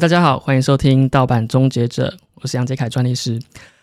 [0.00, 3.38] 大家好，欢迎收听盗版终结者，我是杨杰凯专利师。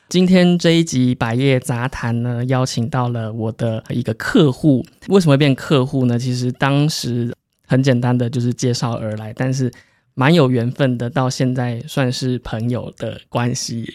[0.10, 4.84] 今天这一集百业杂谈呢，邀请到了我的一个客户。
[5.10, 6.18] 为什么会变客户呢？
[6.18, 7.32] 其实当时
[7.68, 9.72] 很简单的就是介绍而来，但是
[10.16, 13.86] 蛮有缘分的，到现在算是朋友的关系。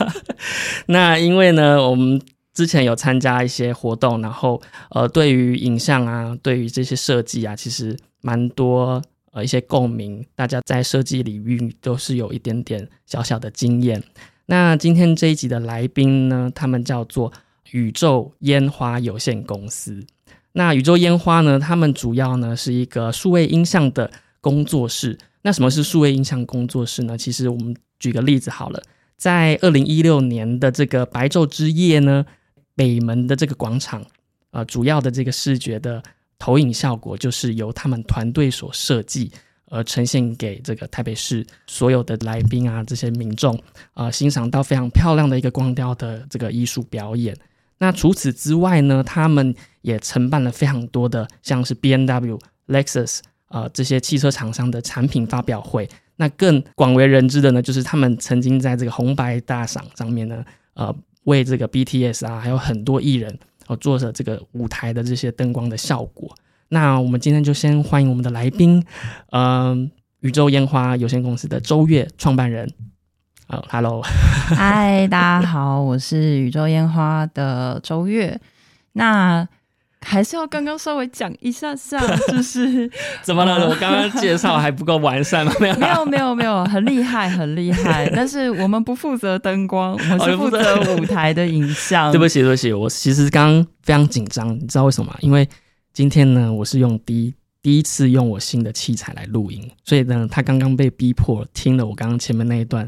[0.88, 2.20] 那因为呢，我们
[2.52, 4.60] 之前有参加一些活动，然后
[4.90, 14.02] 呃，对于影像啊，对于这些设计啊，其实蛮多呃一些共鸣，大家在设计领域都是有一点点小小的经验。
[14.46, 17.32] 那今天这一集的来宾呢，他们叫做
[17.70, 20.04] 宇宙烟花有限公司。
[20.52, 25.16] 那宇宙烟花呢，他们主要呢是一个数位音像的工作室。
[25.42, 27.16] 那什么是数位音像工作室呢？
[27.16, 28.82] 其实我们举个例子好了，
[29.16, 32.26] 在二零一六年的这个白昼之夜呢，
[32.74, 34.04] 北门的这个广场，
[34.50, 36.02] 呃，主要的这个视觉的
[36.40, 39.30] 投影效果就是由他们团队所设计。
[39.72, 43.56] 而呈现给这个台北市所有的来宾啊，这些民众
[43.94, 47.32] 啊，欣赏到非常漂亮的一个光雕的这个艺术表演。
[47.78, 55.88] 那除此之外呢，他们也承办了非常多的像是 B N W、Lexus 啊这些汽车厂商的产品发表会。
[56.16, 60.92] 那更广为人知的呢，就是他们曾经在这个红白大赏上面呢，呃，
[61.26, 63.38] 为这个 B T S 啊，还有很多艺人
[63.70, 66.34] 哦，做着这个舞台的这些灯光的效果。
[66.70, 68.84] 那我们今天就先欢迎我们的来宾，
[69.30, 69.88] 嗯，
[70.20, 72.68] 宇宙烟花有限公司的周月创办人。
[73.46, 78.40] 好，Hello，嗨，大家好，我是宇宙烟花的周月。
[78.94, 79.46] 那
[80.02, 82.90] 还是要刚刚稍微讲一下下， 就是
[83.22, 83.68] 怎么了？
[83.68, 85.52] 我刚刚介绍还不够完善吗？
[85.60, 88.10] 没有，没有，没有，没有，很厉害，很厉害。
[88.16, 92.10] 但是我们不负责灯光，我们是负责舞台的影像。
[92.10, 95.18] 对不起，对不起，我其实刚刚非常紧张，你知道为什么吗？
[95.20, 95.46] 因为
[95.92, 102.86] 今天呢，我是用第一第一次用我新的器材来录音，所以呢，他刚刚被逼迫听了我刚刚前面那一段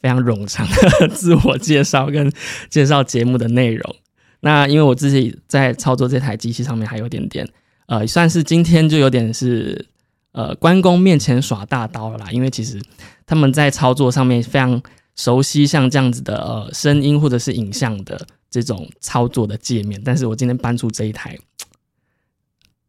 [0.00, 0.64] 非常冗长
[1.00, 2.32] 的 自我介绍跟
[2.70, 3.96] 介绍节目的内容。
[4.44, 7.48] 那因为我自己在操作这台机器上面还有点点，
[7.86, 9.86] 呃，算是今天就有点是
[10.32, 12.30] 呃关公面前耍大刀了啦。
[12.30, 12.78] 因为其实
[13.24, 14.82] 他们在操作上面非常
[15.16, 21.38] 熟悉像这样子的呃声音或者是影像的这种操作的界面，但是我今天搬出这一台。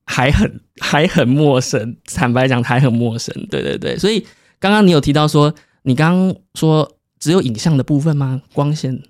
[0.05, 3.33] 还很还很陌生，坦白讲还很陌生。
[3.49, 4.23] 对对对，所以
[4.59, 8.41] 刚刚你有提到说，你刚刚说只有影像的部分吗？
[8.53, 9.01] 光线，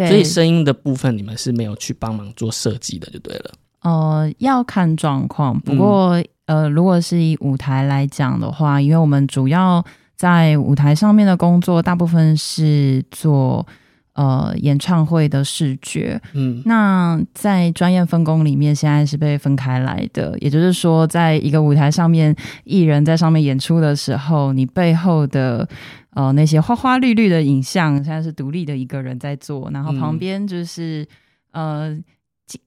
[0.00, 3.50] 对，所以声音的部分你们是没有去帮忙做设计的，就对了。
[3.82, 5.58] 呃，要看状况。
[5.60, 9.84] 不过呃，如果是以舞台来讲的话，因为我们主要
[10.16, 13.66] 在舞台上面的工作，大部分是做。
[14.14, 20.36] 呃，演唱会的视觉，嗯，那在专业分工里面，现在是被分开来的。
[20.40, 22.34] 也就是说，在一个舞台上面，
[22.64, 25.66] 艺人在上面演出的时候，你背后的
[26.14, 31.06] 呃那些花花绿绿的影像，现在是独立的一个人在做，然后旁边就是
[31.52, 31.98] 呃。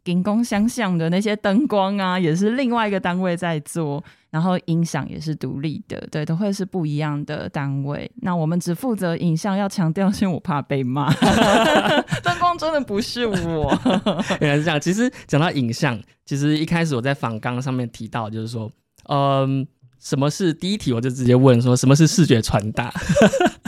[0.05, 8.09] 金光相向的那些灯光啊，也是另外一个单位在做，然后音响也是独立的，对，都会是不一样的单位。
[8.21, 11.11] 那我们只负责影像，要强调，因为我怕被骂，
[12.23, 13.77] 灯光真的不是我。
[14.39, 14.79] 原来是这样。
[14.79, 18.71] 其实讲到影像，其实一开始我在访纲上面提到，就是说，
[19.09, 19.67] 嗯，
[20.03, 22.93] 什么是第一题，我就直接问说，什么是视觉传达？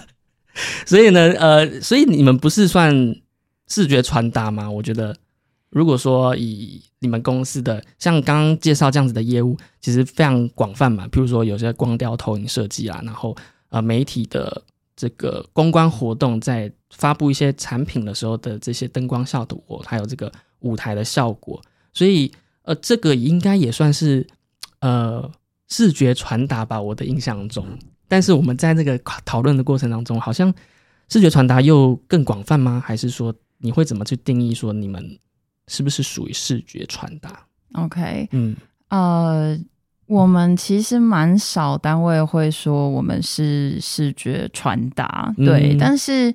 [0.85, 2.93] 所以呢，呃，所以你们不是算
[3.67, 4.69] 视觉传达吗？
[4.69, 5.15] 我觉得。
[5.71, 11.05] 如果说以你们公司的像刚刚介绍这样子的业务，其实非常广泛嘛。
[11.09, 13.35] 譬如说有些光雕投影设计啊，然后
[13.67, 14.63] 呃媒体的
[14.95, 22.31] 这个公关活动，在发布一些产品的时候的这些灯光效果，还有这个舞台的效果，所以
[22.61, 24.25] 呃这个应该也算是
[24.79, 25.29] 呃
[25.69, 26.81] 视觉传达吧。
[26.81, 27.65] 我的印象中，
[28.07, 30.53] 但是我们在这个讨论的过程当中，好像
[31.09, 32.81] 视觉传达又更广泛吗？
[32.85, 35.17] 还是说你会怎么去定义说你们？
[35.67, 37.43] 是不是属于视觉传达
[37.73, 38.55] ？OK，嗯，
[38.89, 39.57] 呃，
[40.05, 46.31] 我们其实蛮少单位会说我们是视觉传达，对，但是，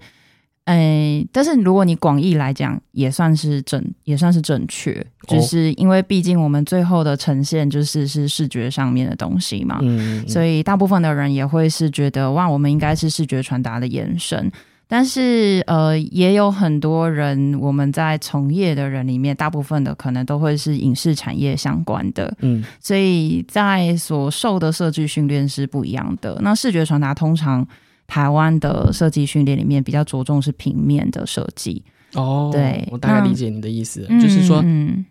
[0.71, 14.51] 哎，但是如果你广义来讲，也算是正，也算是正确，就是因为毕竟我们最后的呈现就是是视觉上面的东西嘛，嗯，所以大部分的人也会是觉得哇，我们应该是视觉传达的延伸。
[14.93, 26.39] 但是，呃，也有很多人，我们在从业的人里面，大部分的可能都会是影视产业相关的，嗯，所以在所受的设计训练是不一样的。
[26.43, 27.65] 那视觉传达通常
[28.11, 31.83] 台湾的设计训练里面比较着重是平面的设计。
[32.15, 35.07] 哦，对，我大概理解你的意思，就是说，嗯，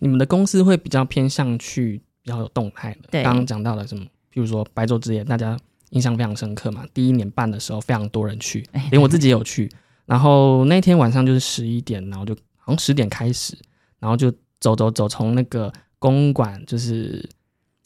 [0.00, 3.08] 你们的公司会比较偏向去比较有动态的。
[3.10, 5.56] 对，刚刚讲到了什么，譬如说白昼之夜，大家。
[5.90, 6.84] 印象非常深刻嘛。
[6.92, 9.70] 第一年办的时候，非常多人去哎，连我自己也有去。
[10.04, 13.56] 然后那天晚上就是十一点，然后就好像十点开始，
[14.00, 14.28] 然后就
[14.58, 17.26] 走走走，从那个公馆就是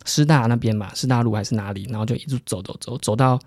[0.07, 3.39] 师大那边嘛，师大路还是哪里，然后就一直走走走走到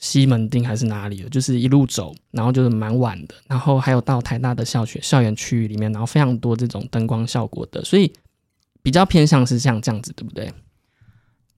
[0.00, 8.10] 西门町还是哪里的，就是一路走，然后就是蛮晚的，然后还有到台大的校学校园区域里面，然后非常多这种灯光效果的，所以
[8.82, 10.50] 比较偏向是像这样子，对不对？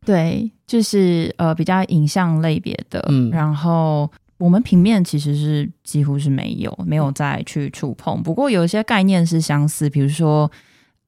[0.05, 3.31] 对，就是呃比较影像类别的，嗯。
[3.31, 10.51] 然后我们平面其实是几乎是没有没有再去触碰，不过有一些概念是相似，比如说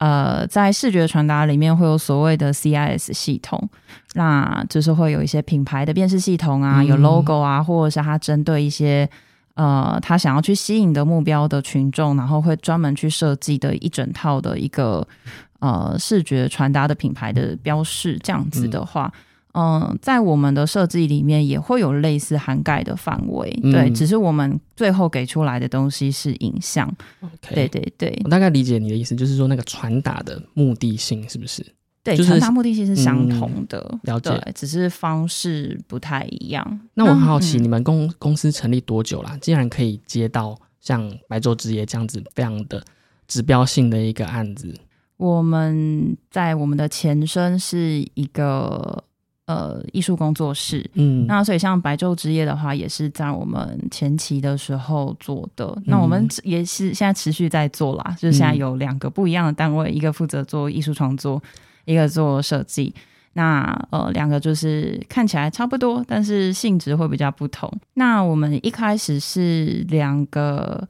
[0.05, 3.69] 呃在视觉传达里面会有所谓的 CIS 系统，
[4.15, 9.09] 那就是会有一些品牌的辨识系统啊，嗯有 logo 啊，或者是它针对一些。
[9.57, 15.07] 呃，他想要去吸引的目标的群众，然后会专门去设计的一整套的一个
[15.61, 19.21] 呃视觉传达的品牌的标示，这样子的话，嗯、
[20.03, 31.65] 在我们的设计里面也会有类似涵盖的范围，嗯对，只是我们最后给出来的东西是影像，OK，对对对我大概理解你的意思，就是说那个传达的目的性是不是？
[32.03, 36.81] 对，就是传达目的性是相同的，了解对，只是方式不太一样。
[36.95, 39.39] 那我很好奇，嗯你们公公司成立多久啦？
[39.41, 42.85] 竟然可以接到像白昼之夜这样子非常的
[43.27, 44.75] 指标性的一个案子，
[45.17, 49.03] 我们在我们的前身是一个
[49.47, 55.77] 呃艺术工作室，嗯，那所以像白昼之夜的话，也是在我们前期的时候做的。
[55.85, 61.43] 那我们嗯也是现在持续在做啦，就是现在嗯有两个不一样的单位，一个负责做艺术创作，
[61.85, 62.95] 一个做设计。
[63.37, 67.69] 那呃，两个就是看起来差不多，但是性质会比较不同。
[67.95, 70.87] 那我们一开始是两个，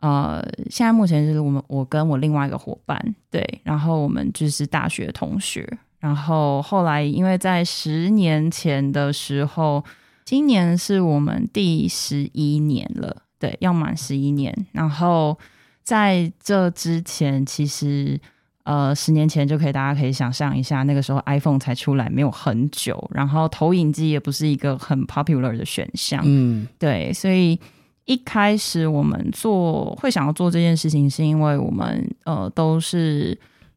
[0.00, 3.00] 呃，现在目前是我们我跟我另外一个伙伴，
[3.30, 5.64] 对，然后我们就是大学同学，
[6.06, 9.84] 然后后来因为在十年前的时候，
[10.24, 14.54] 今年是我们第十一年了，对，要满十一年。
[14.70, 15.36] 然后
[15.82, 18.20] 在这之前，其实
[18.62, 27.58] 呃，十年前就可以，大家可以想象一下，那个时候 iPhone 才出来没有很久，然后投影机也不是一个很 popular 的选项，嗯对，所以
[28.04, 33.36] 一开始我们做会想要做这件事情，是因为我们呃都是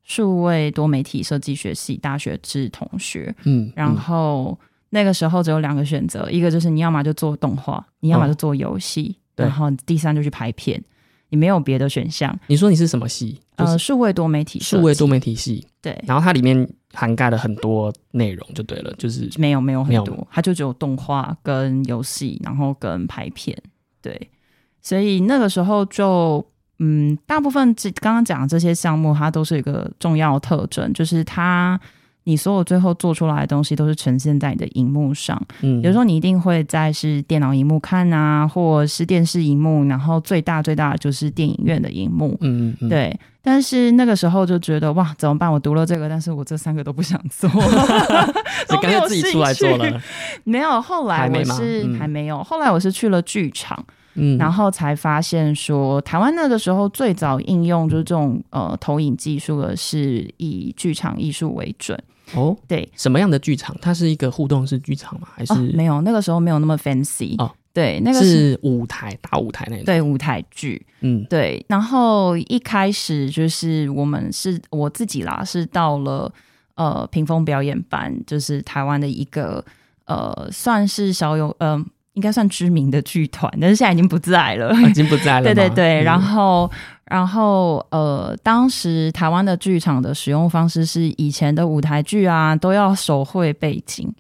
[0.10, 3.96] 数位多媒体设计学系大学制同学，嗯，然嗯。
[3.96, 4.60] 后
[4.90, 9.46] 那个时候只有两个选择，一个就是你要么就做动画，你要么哦就做游戏，对。
[9.46, 10.84] 然后第三就去拍片，
[11.30, 12.36] 你没有别的选项。
[12.48, 13.40] 你说你是什么系？
[13.56, 23.56] 就是呃，数位多媒体数位多媒体系，对，然后它里面涵盖了很多内容，就对了，就是没有没有很多，它就只有动画跟游戏，然后跟拍片，
[24.02, 24.30] 对，
[24.82, 26.44] 所以那个时候就
[26.80, 31.80] 嗯，大部分这刚刚讲的这些项目，它都是一个重要特征，就是它
[32.26, 45.52] 你所有最后做出来的东西都是呈现在你的荧幕上，嗯，比如说你一定会在是电脑荧幕看啊，或是电视荧幕，然后最大最大的就是电影院的荧幕，嗯嗯嗯，对，但是那个时候就觉得哇，怎么办？
[45.52, 50.02] 我读了这个，但是我这三个都不想做，你干脆自己出来做了，
[50.44, 51.98] 没有，后来我是嗯。
[51.98, 53.84] 还没有，后来我是去了剧场，
[54.20, 61.98] 嗯，然后才发现说，台湾那个时候最早应用就是这种呃投影技术的是以剧场艺术为准。
[62.36, 63.76] 哦，对，什么样的剧场？
[63.82, 65.28] 它是一个互动式剧场吗？
[65.34, 67.34] 还是、哦，没有，那个时候没有那么 fancy。
[67.42, 70.86] 哦，对，那个是是舞台大舞台那种？，对舞台剧。
[71.02, 76.32] 嗯对，然后一开始就是我们是我自己啦，是到了
[76.76, 79.66] 呃屏风表演班，就是台湾的一个
[80.06, 81.84] 呃算是小有呃
[82.20, 84.68] 应该算知名的剧团，但是现在已经不在了。
[84.76, 85.44] 啊已经不在了吗。
[85.48, 86.70] 对对对，嗯然后
[87.06, 94.14] 然后呃，当时台湾的剧场的使用方式是以前的舞台剧啊都要手绘背景，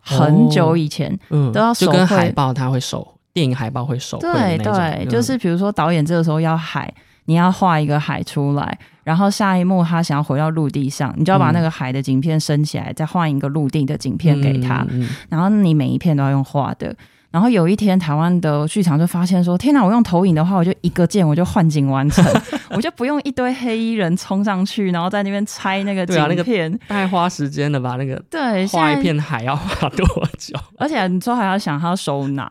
[0.00, 1.14] 很久以前。
[1.28, 6.90] 嗯都要手就跟绘海报它会手，电影海报会手绘的对就是比如说导演这个时候要海，
[7.26, 16.94] 你要画一个海出来，然后下一幕他想要回到陆地上，你就要把嗯那个海的景片升起来，再换一个陆地的景片给他，嗯嗯然后你每一片都要用画的。
[17.30, 19.84] 然后有一天，台湾的剧场就发现说：“天哪！
[19.84, 22.24] 我用投影的话，我就一个键我就换景完成，
[22.70, 26.78] 我就不用一堆黑衣人冲上去，然后在那边拆那个对啊那个景片。
[26.88, 27.96] 太花时间了吧？
[27.98, 30.06] 那个对，画一片海要画多
[30.38, 30.56] 久？
[30.78, 32.50] 而且你之后还要想他要手拿，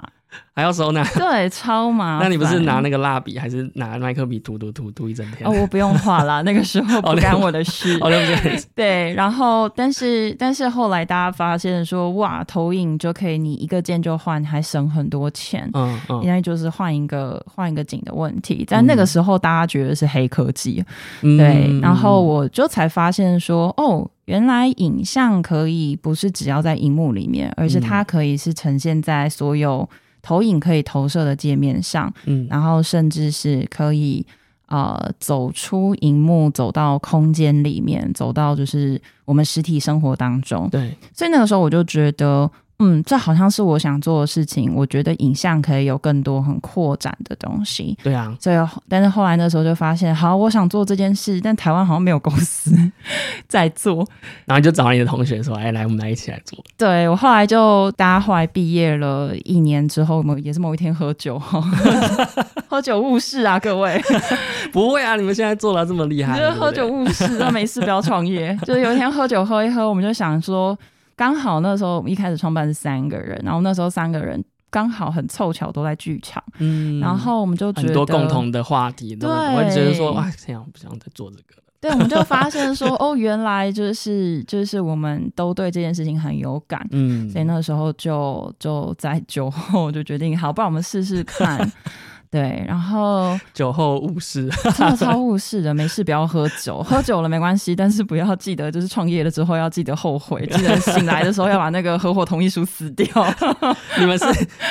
[0.53, 1.03] 还要收纳？
[1.13, 2.27] 对，超麻烦。
[2.27, 5.47] 那你不是拿那个蜡笔，还是拿麦克笔涂涂涂涂一整天？
[5.47, 7.97] 哦，我不用画啦，那个时候不干我的事。
[8.01, 8.59] 哦，对不对？
[8.75, 15.69] 对，然后但是但是后来大家发现说，哇，投影就可以你一个键就换，还省很多钱。
[15.73, 20.83] 嗯嗯因为就是换一个换一个景的问题，但那个时候大家觉得是黑科技，
[21.21, 29.87] 对，嗯然后我就才发现说，哦，原来影像可以不是只要在荧幕里面，而是它可以是呈现在所有
[30.27, 34.25] 投影可以投射的界面上，嗯，然后甚至是可以
[34.67, 40.67] 呃走出荧幕，走到空间里面，走到就是我们实体生活当中。
[40.69, 42.51] 对，所以那个时候我就觉得。
[42.79, 44.71] 嗯，这好像是我想做的事情。
[44.75, 47.97] 我觉得影像可以有更多很扩展的东西。
[48.03, 48.55] 对啊，所以
[48.87, 52.71] 但是后来那时候就发现，好，我想做这件事，但台湾好像没有公司
[53.49, 54.07] 在做，
[54.45, 61.41] 然后就找你的同学说：“哎，来，我们来一起来做。”对我后来就大家后来毕业了一年之后，某也是某一天喝酒，
[62.69, 63.99] 喝酒误事啊，各位
[64.71, 68.55] 不会啊，你们现在做的这么厉害，就是喝酒误事，那没事不要创业。
[68.63, 70.77] 就是有一天喝酒喝一喝，我们就想说。
[71.17, 81.63] 刚好那时候我们一开始创办是三个人，然后那时候三个人刚好很凑巧都在剧场，嗯，然后我们就觉得很多共同的话题，对，我觉得说哇，这样不想再做这个了。
[81.81, 91.59] 对，我们就发现说 哦，原来就是就是我们都对这件事情很有感，嗯，所以那时候就就在酒后就决定，好，不然我们试试看。
[92.29, 95.73] 对，然后 酒后误事， 真的超误事的。
[95.73, 103.07] 没事，不要喝酒，喝酒了没关系，但是不要记得，就是创业了之后要记得后悔，记得醒来的时候要把那个合伙同意书撕掉。
[103.99, 104.25] 你们是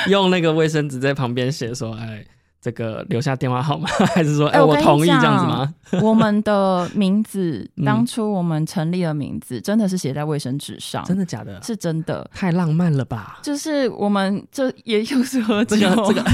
[0.09, 2.23] 用那个卫生纸在旁边写说，哎。
[2.59, 5.73] 这个留下电话号码，还是说，哎，我同意这样子吗？
[6.01, 11.61] 我们的名字，当初我们成立的名字，真的是写在卫生纸上，真的假的？
[11.63, 13.39] 是真的，太浪漫了吧？
[13.43, 16.25] 就是我们这也又是喝酒，这个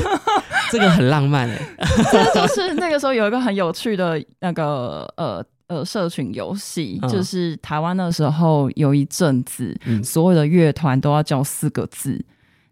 [0.73, 1.57] 这个很浪漫哎。
[2.11, 12.23] 这就是那个时候有一个很有趣的那个呃呃社群游戏，就是台湾那时候有一阵子，所有的乐团都要叫四个字，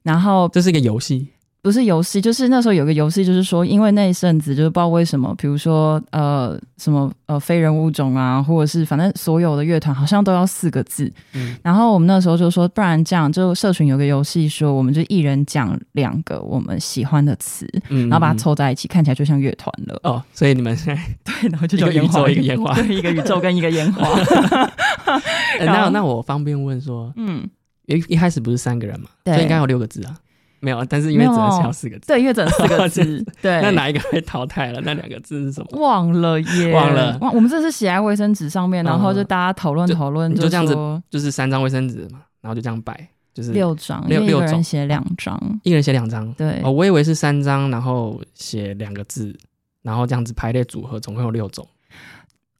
[0.03, 1.29] 然后这是一个游戏。
[1.63, 11.11] 不是游戏，就是那时候有个游戏，就是说，因为那一阵子就是不知道为什么，比如说呃什么呃非人物种啊，或者是反正所有的乐团好像都要四个字。
[11.33, 19.99] 嗯，然后我们那时候就说，不然这样，就社群有个游戏，说我们就一人讲两个我们喜欢的词，嗯，然后把它凑在一起，看起来就像乐团了。
[20.01, 24.09] 哦，所以你们现在对，然后就叫烟花，一个烟花，对，一个宇宙跟一个烟花。
[25.63, 27.47] 那那我方便问说，嗯，
[27.85, 30.17] 一一开始不是三个人嘛，所以应该有六个字啊。
[30.61, 33.59] 没有，但是因为只能写四个字，对，因为只能四个字， 对。
[33.61, 34.79] 那哪一个被淘汰了？
[34.85, 35.81] 那两个字是什么？
[35.81, 37.17] 忘了耶，忘了。
[37.33, 40.73] 我们这是写在卫生纸上面，然后就大家讨论讨论，就这样子，
[41.09, 46.61] 就是三张卫生纸嘛，然后就这样摆，就是六张，六六人写两张，一个人写两张，对。
[46.63, 49.35] 哦，我以为是三张，然后写两个字，
[49.81, 51.67] 然后这样子排列组合，总共有六种。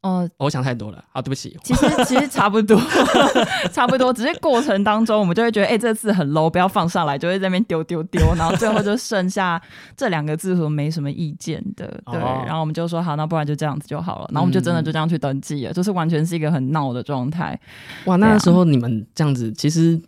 [0.01, 1.55] 哦，我想太多了，好，对不起。
[1.63, 2.75] 其实其实差不多，
[3.71, 9.61] 差不多，只是过程当中我们就会觉得，哎，这次很 low，不要放上来，就会在那边丢丢丢，然后最后就剩下
[9.95, 12.19] 这两个字，我没什么意见的，对。
[12.19, 14.29] 然后我们就说好，那不然就这样子就好了。
[14.29, 17.59] 然后我们就真的就这样去登记了，就是完全是一个很闹的状态。
[18.05, 20.01] 哇，那时候你们这样子，其实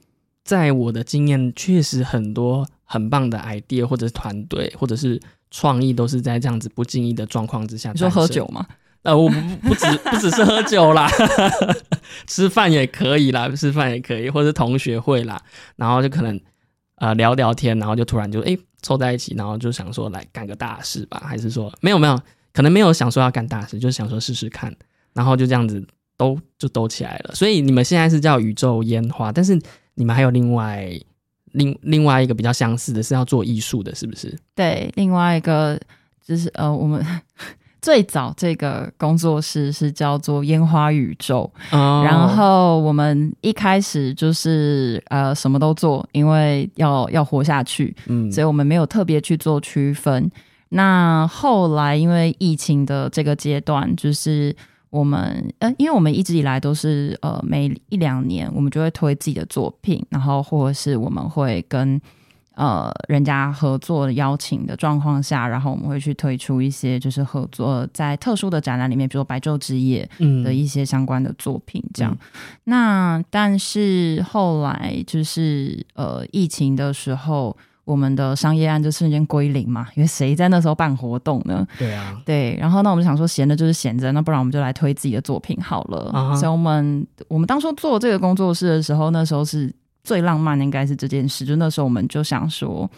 [0.43, 5.21] 在我的经验，确实很多很棒的 idea 或者是团队或者是
[5.51, 7.91] 创意，都是在这样子不经意的状况之下。
[7.91, 8.65] 你说喝酒吗？
[9.03, 9.36] 呃，我不
[9.67, 11.10] 不只不只是喝酒啦，
[12.25, 15.41] 吃饭也可以啦，吃饭也可以，或者同学会啦，
[15.75, 16.39] 然后就可能
[16.95, 22.17] 呃聊聊天，然后就突然就哎凑在一起，然后就想说来干个大事吧，还是说没有没有，
[22.53, 24.74] 可能没有想说要干大事，就是想说试试看，
[25.13, 27.36] 然后就这样子都就都起来了。
[27.36, 29.60] 所以你们现在是叫宇宙烟花，但是
[29.95, 30.89] 你们还有另外
[31.51, 34.33] 另另外一个比较相似的是要做艺术的，是不是？
[34.55, 35.77] 对，另外一个
[36.25, 37.05] 就是呃我们。
[37.84, 50.32] 最早这个工作室是叫做烟花宇宙，然后我们一开始就是呃什么都做，因为要要活下去，嗯，所以我们没有特别去做区分。
[50.70, 54.56] 那后来因为疫情的这个阶段，就是
[54.90, 62.00] 我们呃，因为我们一直以来都是呃每一两年我们就会推自己的作品，然后或者是我们会跟。
[62.55, 70.07] 呃，人家合作邀请的状况下，然后我们会去推出一些就是合作在特殊的展览里面，比如白昼之夜
[70.43, 72.15] 的一些相关的作品，这样。
[72.65, 81.67] 那但是后来就是呃疫情的时候，我们的商业案就瞬间归零嘛，因为谁在那时候办活动呢？
[81.79, 82.55] 对啊，对。
[82.62, 86.36] 然后那我们想说闲着就是闲着，那不然我们就来推自己的作品好了。
[86.36, 89.74] 所以我们我们当初做这个工作室的时候，那时候是。
[90.03, 92.89] 最浪漫的应该是这件事，就那时候我们就想说，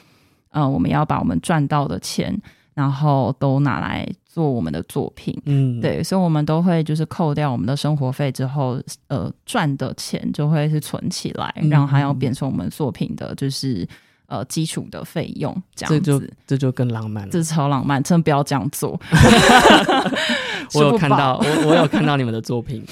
[0.50, 2.36] 呃，我们要把我们赚到的钱，
[2.74, 13.88] 然后都拿来做我们的作品，嗯，对，所以我们都会就是扣掉我们的生活费之后，呃，赚的钱就会是存起来，然后还要变成我们作品的，就是
[14.26, 19.00] 呃基础的费用，这样子，这就更浪漫了，这超浪漫，真的不要这样做。
[20.74, 22.84] 我有看到，我我有看到你们的作品。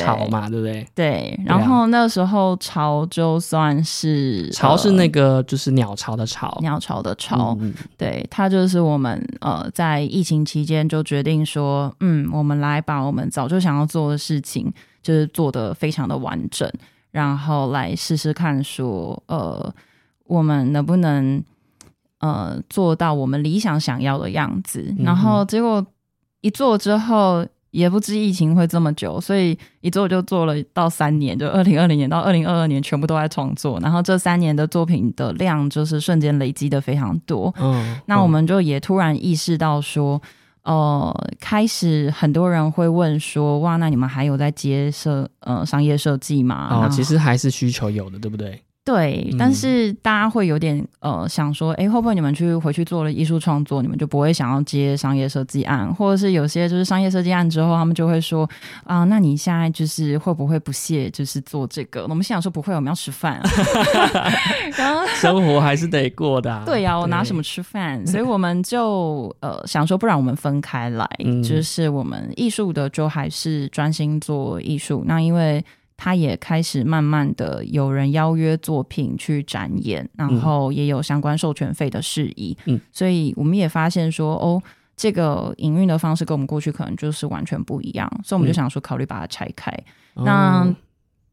[0.00, 0.86] 潮嘛，对不对？
[0.94, 7.56] 对，然后那时候潮就算是潮是那个就是鸟巢的巢，鸟巢的巢，
[7.96, 14.72] 对，它就是我们呃在疫情期间就决定说，嗯，我们来把我们早就想要做的事情，
[15.02, 16.70] 就是做的非常的完整，
[17.10, 19.74] 然后来试试看说，呃，
[20.26, 21.42] 我们能不能
[22.20, 25.84] 呃做到我们理想想要的样子，然后结果
[26.40, 27.46] 一做之后。
[27.76, 33.78] 也不知疫情会这么久，所以一做就做了到三年，就二零二零年到二零二二年全部都在创作。
[33.80, 37.54] 然后这三年的作品的量就是瞬间累积的非常多。
[37.58, 40.18] 嗯，那我们就也突然意识到说，
[40.62, 46.68] 呃，开始很多人会问说，哇，那你们还有在接设呃商业设计吗？
[46.70, 48.58] 哦，其实还是需求有的，对不对？
[48.86, 58.48] 对，但是大家会有点呃想说，哎，会不会你们去回去做了艺术创作，你们就不会想要接商业设计案，或者是有些就是商业设计案之后，他们就会说
[58.84, 62.06] 啊，那你现在就是会不会不屑就是做这个？
[62.08, 63.42] 我们想说不会，我们要吃饭，
[64.78, 66.62] 然后生活还是得过的。
[66.64, 68.06] 对呀，我拿什么吃饭？
[68.06, 71.10] 所以我们就呃想说，不然我们分开来，
[71.42, 75.02] 就是我们艺术的就还是专心做艺术。
[75.04, 75.64] 那因为。
[75.96, 84.62] 他也开始慢慢的有人邀约作品去展演，然后也有相关授权费的事宜，嗯，所以我们也发现说，哦，
[84.96, 89.72] 这个营运的方式跟我们过去可能就是完全不一样，所以我们就想说考虑把它拆开，
[90.14, 90.66] 那。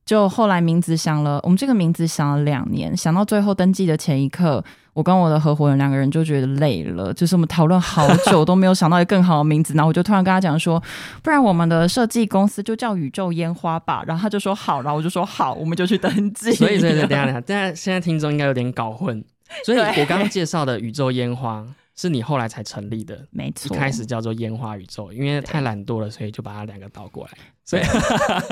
[0.06, 10.82] 就后来名字想了，我们这个名字想了两年，想到最后登记的前一刻，我跟我的合伙人两个人就觉得累了，就是我们讨论好久都没有想到一个更好的名字，然后我就突然跟他讲说，
[11.22, 16.52] 不然我们的设计公司就叫宇宙烟花吧，然后他就说好，然后我就说好，我们就去登记。
[16.56, 19.24] 所以，所以，等下，等下，现在现在听众应该有点搞混，
[19.66, 21.66] 所以我刚刚介绍的宇宙烟花。
[21.96, 23.76] 是你后来才成立的，没错。
[23.76, 27.32] 一开始叫做烟花宇宙，因为太懒惰了，所以就把它两个倒过来。
[27.66, 27.84] 所以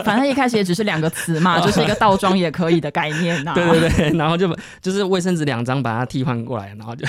[0.06, 3.54] 反正一开始也只是两个词嘛， 就是一个倒装也可以的概念呐。
[3.56, 4.47] 对对对，然后就
[4.80, 7.06] 就是卫生纸两张把它替换过来，然后就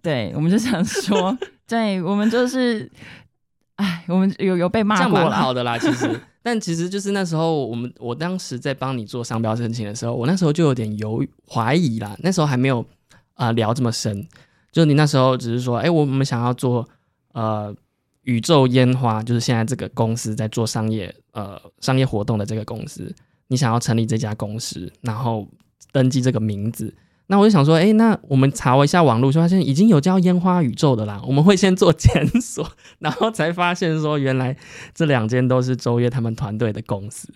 [0.00, 2.88] 对，我们就想说，对，我们就是，
[3.76, 5.76] 哎，我们有有被骂过，蛮好的啦。
[5.78, 12.14] 其实，但其实就是那时候我们我当时在帮你做商标申请的时候，我那时候就有点犹怀疑啦。
[12.20, 12.84] 那时候还没有
[13.32, 14.28] 啊聊这么深。
[14.74, 16.86] 就你那时候只是说，哎，我们想要做
[17.32, 17.72] 呃
[18.22, 23.14] 宇宙烟花，就是现在这个公司在做商业呃商业活动的这个公司，
[23.46, 25.46] 你想要成立这家公司，然后
[25.92, 26.92] 登记这个名字。
[27.28, 31.22] 那我就想说，哎，那我们查了一下网络，就发现已经有叫烟花宇宙的啦。
[31.24, 34.56] 我们会先做检索， 然后才发现说，原来
[34.92, 37.32] 这两间都是周越他们团队的公司。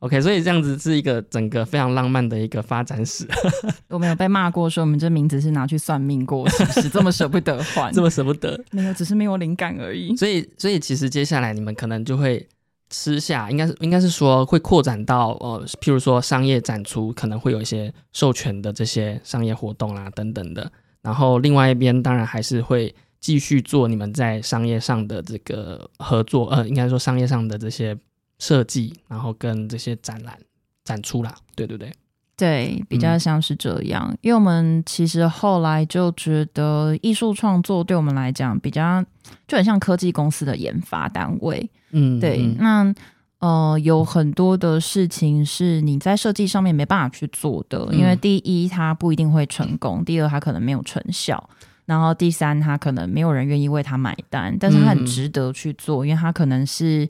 [0.00, 3.28] OK，所以这样子是一个整个非常浪漫的一个发展史。
[3.88, 7.92] 我们有被骂过，说我们这名字是拿去算命过，是不是这么舍不得换？
[7.94, 8.58] 这么舍不得？
[8.70, 10.16] 没有，只是没有灵感而已。
[10.16, 12.48] 所以，所以其实接下来你们可能就会
[12.88, 20.72] 吃下，应该是应该是说会扩展到呃，譬如说商业展出，可能会有一些授权的这些商业活动啦等等的。
[21.02, 27.94] 然后另外一边当然还是会继续做你们在商业上的这个合作，呃，应该说商业上的这些。
[28.40, 30.36] 设计，然后跟这些展览
[30.82, 31.92] 展出啦，对对对，
[32.36, 34.16] 对，比较像是这样。
[34.22, 39.04] 因为我们其实后来就觉得，艺术创作对我们来讲比较
[39.46, 41.70] 就很像科技公司的研发单位。
[41.90, 42.42] 嗯，对。
[42.58, 42.92] 那
[43.40, 51.36] 呃，有很多的事情是你在设计上面没办法去做的，因为第一，它不一定会成功；第二，它可能没有成效；
[51.84, 54.56] 然后第三，它可能没有人愿意为它买单。
[54.58, 57.06] 但是它很值得去做，因为它可能是。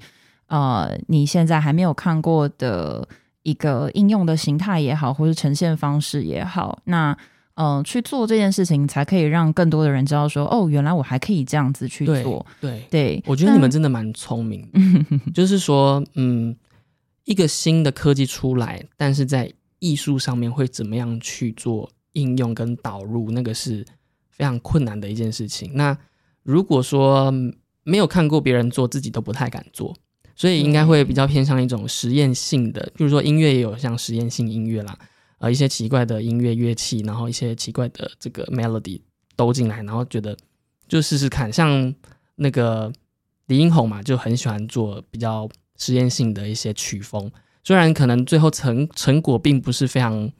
[0.50, 3.08] 呃，你现在还没有看过的
[3.44, 7.16] 一个应用的形态也好，或是呈现方式也好，那
[7.54, 12.44] 嗯，去做这件事情，才可以让更多的人知道说，哦，原来我还可以这样子去做。
[12.60, 14.66] 对对，我觉得你们真的蛮聪明，
[15.34, 16.56] 就是说，嗯，
[17.24, 23.84] 一个新的科技出来，但是在艺术上面会怎么样去做应用跟导入，那个是
[24.30, 25.70] 非常困难的一件事情。
[25.74, 25.96] 那
[26.42, 27.30] 如果说
[27.84, 29.94] 没有看过别人做，自己都不太敢做。
[30.40, 34.98] 所以应该会比较偏向一种实验性的，比如说音乐也有像实验性音乐啦，
[35.36, 39.02] 呃，一些奇怪的音乐乐器，然后一些奇怪的这个 melody
[39.36, 40.34] 都进来，然后觉得
[40.88, 41.52] 就试试看。
[41.52, 41.94] 像
[42.36, 42.90] 那个
[43.48, 47.30] 李英宏嘛，就很喜欢做比较实验性的一些曲风，
[47.62, 50.32] 虽然可能最后成成果并不是非常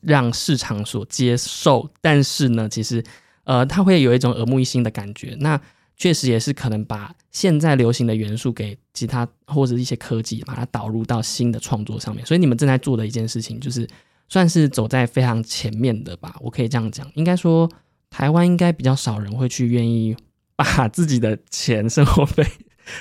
[0.00, 3.04] 让市场所接受，但是呢，其实
[3.44, 5.36] 呃，他会有一种耳目一新的感觉。
[5.40, 5.60] 那
[5.96, 12.24] 确实也是可能把现在流行的元素给其他或者一些科技，把它导入到新的创作上面。
[12.26, 13.88] 所以你们正在做的一件事情，就是
[14.28, 16.34] 算是走在非常前面的吧。
[16.40, 17.70] 我可以这样讲，应该说
[18.10, 20.16] 台湾应该比较少人会去愿意
[20.56, 22.44] 把自己的钱生活费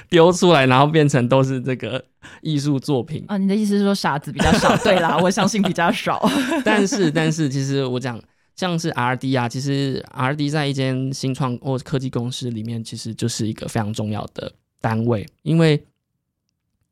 [0.10, 2.04] 丢出来，然后变成都是这个
[2.42, 3.38] 艺术作品啊？
[3.38, 4.76] 你的意思是说傻子比较少？
[4.78, 6.26] 对啦，我相信比较少。
[6.64, 8.20] 但是，但是，其实我讲
[8.56, 15.84] 像是 R D 啊，其实 R D 在一间新创或科技公司里面，其实就是一个非常重要的单位，因为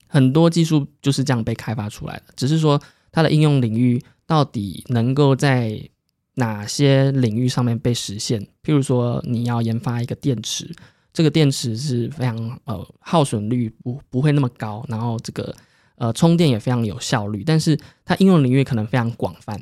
[0.08, 5.80] 很多技术就是这样被开发出来的，只是说它的应用领域到底能够在
[6.36, 8.42] 哪些领域上面被实现？
[8.64, 10.74] 譬如说，你要研发一个电池。
[11.14, 15.54] 这个电池是非常呃耗损率不不会那么高，然后这个
[15.96, 19.62] 呃充电也非常有效率，但是它应用领域可能非常广泛。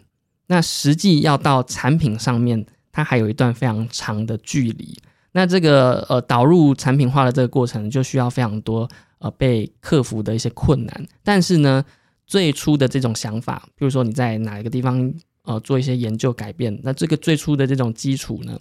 [0.50, 4.98] 那实际要到产品上面，它还有一段非常长的距离。
[5.32, 11.08] 那这个呃导入产品化的这个过程，就需要非常多呃被克服的一些困难。
[11.24, 11.86] 但是呢，
[12.28, 18.60] 最初的这种想法，比如说你在哪一个地方呃做一些研究改变，那这个最初的这种基础呢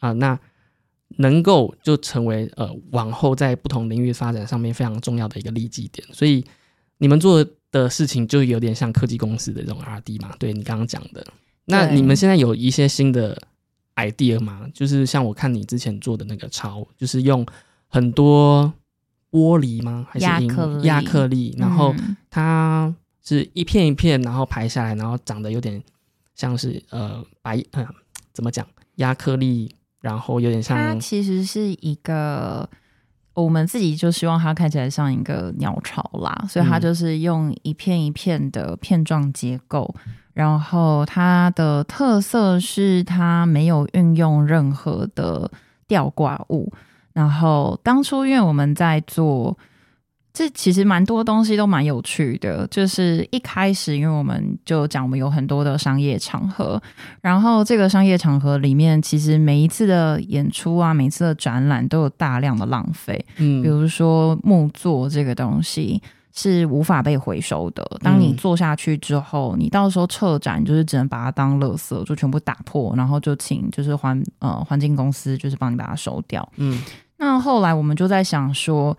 [0.00, 0.38] 啊那。
[1.16, 6.44] 能够就成为呃往后在不同领域发展上面非常重要的一个利基点，所以
[6.98, 10.34] 你们做的事情就有点像科技公司的这种 R D 嘛？
[10.38, 11.26] 对你刚刚讲的，
[11.66, 13.40] 那你们现在有一些新的
[13.96, 14.66] idea 吗？
[14.72, 17.46] 就是像我看你之前做的那个超，就是用
[17.88, 18.72] 很多
[19.30, 20.06] 玻璃吗？
[20.10, 21.54] 还是亚克亚克力？
[21.58, 21.94] 然后
[22.30, 25.82] 它是一片一片，然后排下来，然后长得有点
[26.34, 27.86] 像是呃白嗯
[28.32, 29.74] 怎么讲亚克力？
[30.00, 32.70] 然后有点像，它其实是一个，
[33.42, 39.94] 我们自己就希望它看起来像一个鸟巢啦，所以它就是用一片一片的片状结构，
[40.34, 45.50] 然后它的特色是它没有运用任何的
[45.86, 46.72] 吊挂物，
[47.12, 49.56] 然后当初因为我们在做。
[50.38, 56.80] 这其实蛮多东西都蛮有趣的，就是一开始，因为我们就讲我们有很多的商业场合，
[57.20, 66.00] 然后这个商业场合里面，其实每一次的演出啊，每次的展览都有大量的浪费，嗯，比如说木座这个东西
[66.32, 76.80] 是无法被回收的，当你做下去之后，你到时候撤展就是只能把它当垃圾，就全部打破，然后就请就是环呃环境公司就是帮你把它收掉，嗯，
[77.16, 78.96] 那后来我们就在想说。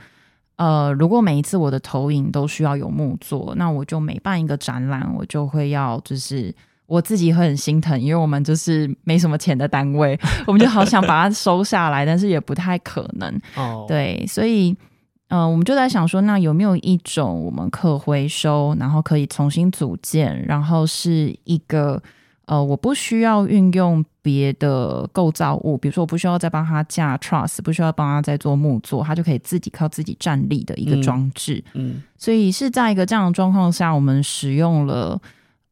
[0.60, 6.54] 呃，如果每一次我的投影都需要有木作，那我就每办一个展览，我就会要就是
[6.86, 13.34] 我自己会很心疼，因为我们就是没什么钱的单位，我们就好想把它收下来， 但是也不太可能。
[13.56, 14.76] 哦，对，所以，
[15.30, 22.04] 呃，我们就在想说，那有没有一种我们可回收，然后可以重新组建，然后是一个。
[22.50, 31.64] 呃，我不需要运用别的构造物，比如说我不需要再帮他架 truss，不需要帮他再做木座，他就可以自己靠自己站立的一个装置。
[31.76, 35.22] 嗯，所以是在一个这样的状况下，我们使用了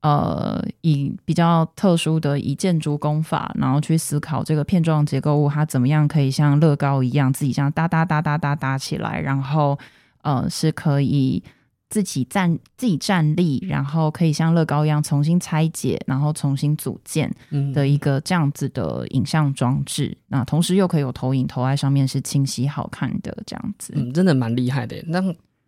[0.01, 9.75] 呃以比较特殊的以建筑工法，然后去思考这个片状结构物它怎么样可以像乐高一样自己这样哒哒哒哒哒搭起来，然后
[10.21, 11.41] 呃是可以。
[11.89, 17.33] 自己站自己站立，然后可以像乐高一样重新拆解，然后重新组建
[17.73, 20.17] 的一个这样子的影像装置。
[20.27, 23.93] 那同时又可以有投影投在上面，是清晰好看的这样子。
[23.95, 25.01] 嗯，真的蛮厉害的。
[25.07, 25.21] 那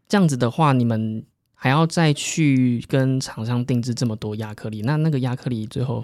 [0.09, 4.81] 这样子的话，你们还要再去跟厂商定制这么多亚克力？
[4.81, 6.03] 那那个亚克力最后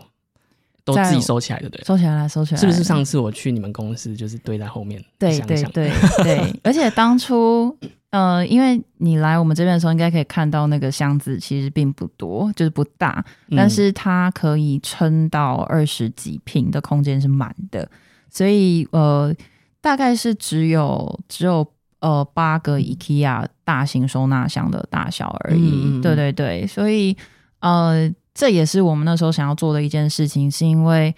[0.85, 1.83] 都自己收起来，对不对？
[1.83, 2.61] 收起来了，收起来。
[2.61, 5.03] 是不是上次我去你们公司，就是堆在后面？
[5.19, 5.91] 对对对
[6.23, 7.77] 对， 而且当初。
[8.15, 13.21] 呃，因为你来我们这边的时候，应该可以看到那个箱子其实并不多，就是不大，
[13.57, 17.89] 但是它可以撑到二十几平的空间是满的，
[18.29, 19.35] 所以呃，
[19.81, 21.67] 大概是只有只有
[21.99, 25.99] 呃八个 IKEA 大型收纳箱的大小而已。
[26.01, 27.17] 对对对，所以
[27.59, 31.13] 呃，这也是我们那时候想要做的一件事情，是因为。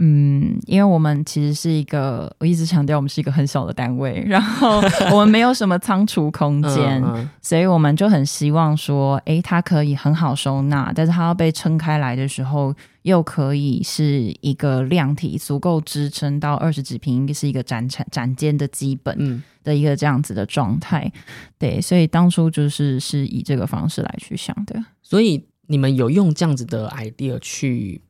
[0.00, 4.80] 嗯，因为我们其实是一个，我一直强调我们是一个很小的单位， 然后
[5.10, 7.02] 我们没有什么仓储空间，
[7.42, 21.10] 所以我们就很希望说，诶，它可以很好收纳，但是它要被撑开来的时候，又可以是一个量体，足够支撑到二十几平，是一个展展展间的基本的一个这样子的状态。
[21.58, 24.80] 对，所以当初就是是以这个方式来去想的。
[25.02, 28.00] 所以你们有用这样子的 idea 去。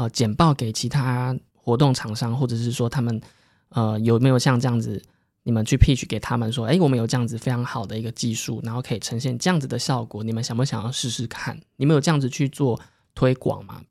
[0.00, 3.20] 呃，简报给其他活动厂商，或者是说他们
[3.68, 5.02] 呃有没有像这样子，
[5.42, 11.60] 你们去 pitch 给他们说，哎，我们有这样子非常好的一个技术，然后可以呈现这样子的效果，你们想不想要试试看？
[11.76, 12.80] 你们有这样子去做
[13.14, 13.82] 推广吗？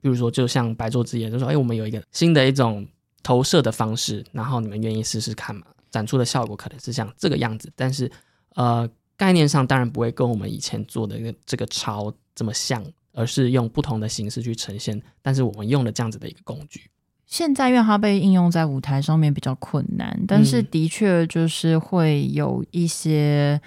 [0.00, 2.88] 比如说，就像白昼之夜，就说，哎，我们有一个新的一种
[3.22, 5.66] 投射的方式，然后你们愿意试试看吗？
[5.90, 8.10] 展出的效果可能是像这个样子，但是
[8.54, 8.88] 呃，
[9.18, 12.82] 概念上当然不会跟我们以前做的一个这个超这么像。
[13.12, 16.90] 而是用不同的形式去呈现，但是我们用了这样子的一个工具。
[17.26, 23.60] 现在因为它被应用在舞台上面比较困难，但是的确就是会有一些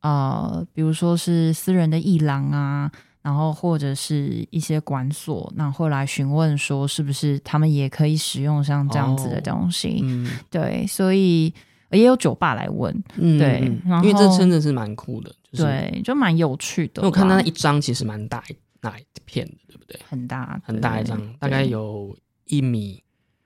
[0.00, 2.90] 呃，比如说是私人的艺廊啊。
[3.22, 10.00] 然后或者是一些管所，那后来询问说，是不是他们也可以使用像这样子的东西？
[10.02, 11.52] 嗯，对，所以
[11.90, 13.70] 也有酒吧来问，对，
[14.02, 17.02] 因为这真的是蛮酷的，就是对，就蛮有趣的。
[17.02, 20.00] 我看那一张其实蛮大一那一片的，对不对？
[20.08, 22.16] 很大，很大一张，大概有
[22.46, 23.02] 一米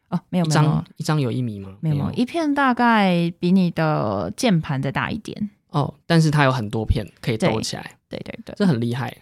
[0.08, 1.76] 哦，没有，一张一张有一米吗？
[1.80, 9.16] 没有，一片大概比你的键盘再大一点哦，但是它有很多片可以兜起来，对对对，这很厉害。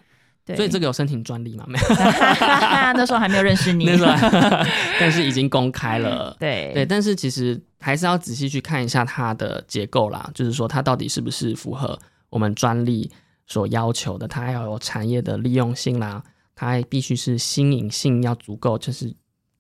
[0.57, 1.65] 所以这个有申请专利吗？
[1.69, 1.85] 没有，
[2.95, 3.85] 那时候还没有认识你。
[3.87, 4.67] 那时候，
[4.99, 6.37] 但是已经公开了。
[6.41, 11.97] 对对，但是其实还是要仔细去看一下它的结构啦，就是说它到底是不是符合
[12.29, 13.09] 我们专利
[13.47, 14.29] 所要求的？
[14.29, 16.23] 它要有产业的利用性啦，
[16.55, 19.15] 它必须是新颖性要足够，就是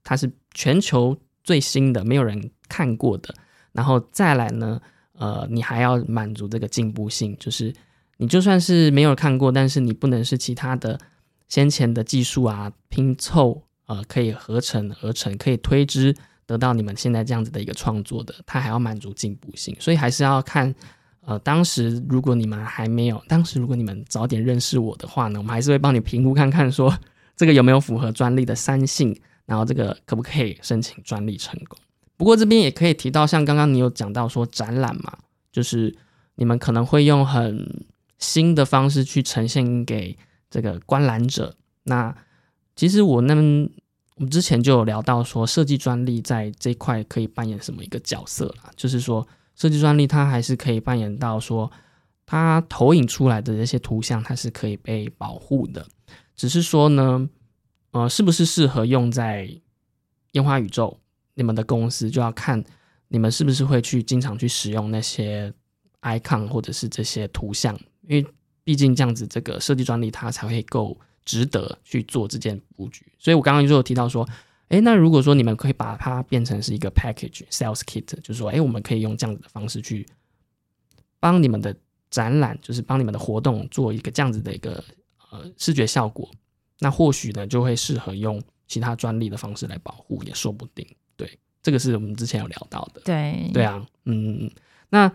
[0.05, 3.35] 它是全球最新的，没有人看过的。
[3.73, 4.81] 然后再来呢，
[5.12, 7.75] 呃，你还要满足这个进步性，就是。
[8.18, 10.97] 你就算是没有看过，但是你不能是其他的
[11.49, 16.14] 先前的技术啊拼凑呃可以合成合成，可以推知
[16.47, 20.73] 得到你们现在这样子的一个创作的，它还要满足进步性，所以还是要看
[21.25, 26.93] 呃当时如果你们还没有，当时如果你们早点认识我的话呢，我们还是会帮你评估看看说
[27.37, 31.79] 这个有没有符合专利的三性，然后这个可不可以申请专利成功。
[32.17, 35.17] 不过这边也可以提到，像刚刚你有讲到说展览嘛，
[35.51, 35.97] 就是
[36.37, 37.85] 你们可能会用很
[38.19, 40.17] 新的方式去呈现给
[40.51, 41.57] 这个观览者。
[41.85, 42.15] 那
[42.77, 48.71] 其实我那我们之前就有聊到说，设计专利在这块可以扮演什么一个角色啦？
[48.77, 49.27] 就是说，
[49.62, 51.70] 设计专利它还是可以扮演到说，
[52.27, 55.87] 它投影出来的这些图像，它是可以被保护的。
[56.35, 57.31] 只是说呢，
[57.92, 59.48] 呃，是不是适合用在
[60.33, 60.98] 烟花宇宙？
[61.35, 62.61] 你们的公司就要看
[63.07, 65.55] 你们是不是会去经常去使用那些
[66.01, 67.72] icon 或者是这些图像。
[68.09, 68.27] 因为
[68.64, 73.07] 毕竟这样子，这个设计专利它才会够值得去做这件布局。
[73.16, 74.29] 所以我刚刚就有提到说，
[74.73, 80.07] 哎，那如果说你们可以把它变成是一个 package sales kit，就是说，哎，我们可以用这样子的方式去
[81.21, 81.77] 帮你们的
[82.09, 84.83] 展览，就是帮你们的活动做一个这样子的一个
[85.31, 86.27] 呃视觉效果，
[86.79, 90.87] 那或许呢就会适合用其他专利的方式来保护，也说不定。
[91.17, 93.03] 对，这个是我们之前有聊到的。
[93.05, 94.51] 对，对啊，嗯，
[94.89, 95.13] 那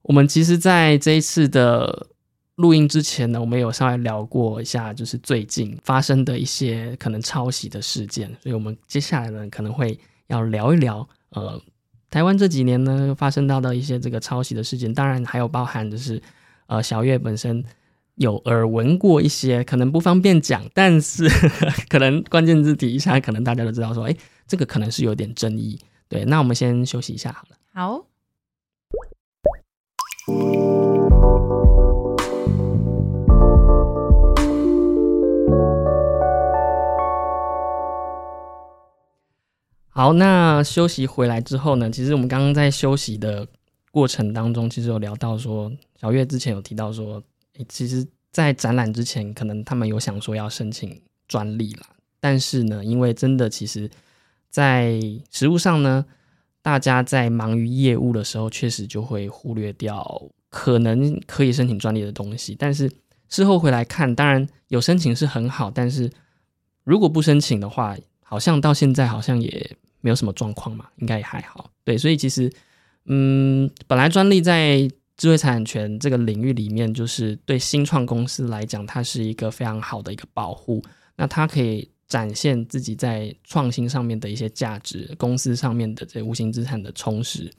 [0.00, 2.08] 我们其实在这一次的。
[2.56, 11.60] 录音之前呢，我们有稍微聊过一下，就是最近发生的一些可能抄袭的事件，所以我们接下来呢可能会要聊一聊，呃，
[12.08, 16.20] 台湾这几年呢发生到的一些这个抄袭的事件，当然还有包含就是，
[16.66, 17.62] 呃，小月本身
[18.14, 21.28] 有耳闻过一些，可能不方便讲，但是
[21.90, 24.16] 可能关键字提一下，可能大家都知道说，哎，
[24.46, 25.78] 这个可能是有点争议。
[26.08, 27.56] 对，那我们先休息一下好了。
[27.74, 28.06] 好。
[39.96, 41.90] 好，那休息回来之后呢？
[41.90, 43.48] 其实我们刚刚在休息的
[43.90, 47.22] 过程当中，其实有聊到说，小月之前有提到说，
[47.66, 51.86] 其实，在展览之前，可能他们有想说要申请专利啦，
[52.20, 53.90] 但是呢，因为真的，其实，
[54.50, 56.04] 在实物上呢，
[56.60, 62.54] 大家在忙于业务的时候，确实就会忽略掉可能可以申请专利的东西。
[62.54, 62.92] 但是
[63.30, 66.12] 事后回来看，当然有申请是很好，但是
[66.84, 69.74] 如果不申请的话，好像到现在好像也。
[70.00, 71.70] 没有什么状况嘛，应该也还好。
[71.84, 72.52] 对，所以其实，
[73.06, 80.82] 嗯，本来专利在智慧产权这个领域里面，就是对新创公司来讲，它是一个非常好的一个保护。
[81.16, 87.50] 那它可以展现自己在创新上面的一些价值，公司上面的这无形资产的充实。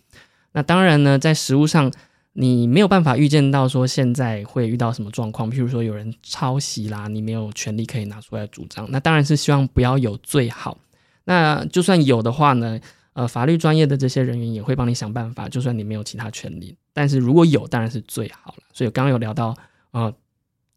[0.52, 1.92] 那当然呢，在实物上，
[2.34, 8.88] 你没有办法预见到说现在会遇到什么状况，譬如说有人抄袭啦，你没有权利可以拿出来主张。
[8.92, 10.78] 那当然是希望不要有最好。
[11.28, 12.80] 那就算有的话呢，
[13.12, 15.50] 呃，法律专业的这些人员也会帮你想办法。
[15.50, 18.64] 就算你没有其他权利，但是如果有，当然是最好了。
[18.72, 19.54] 所以刚刚有聊到
[19.92, 20.14] 呃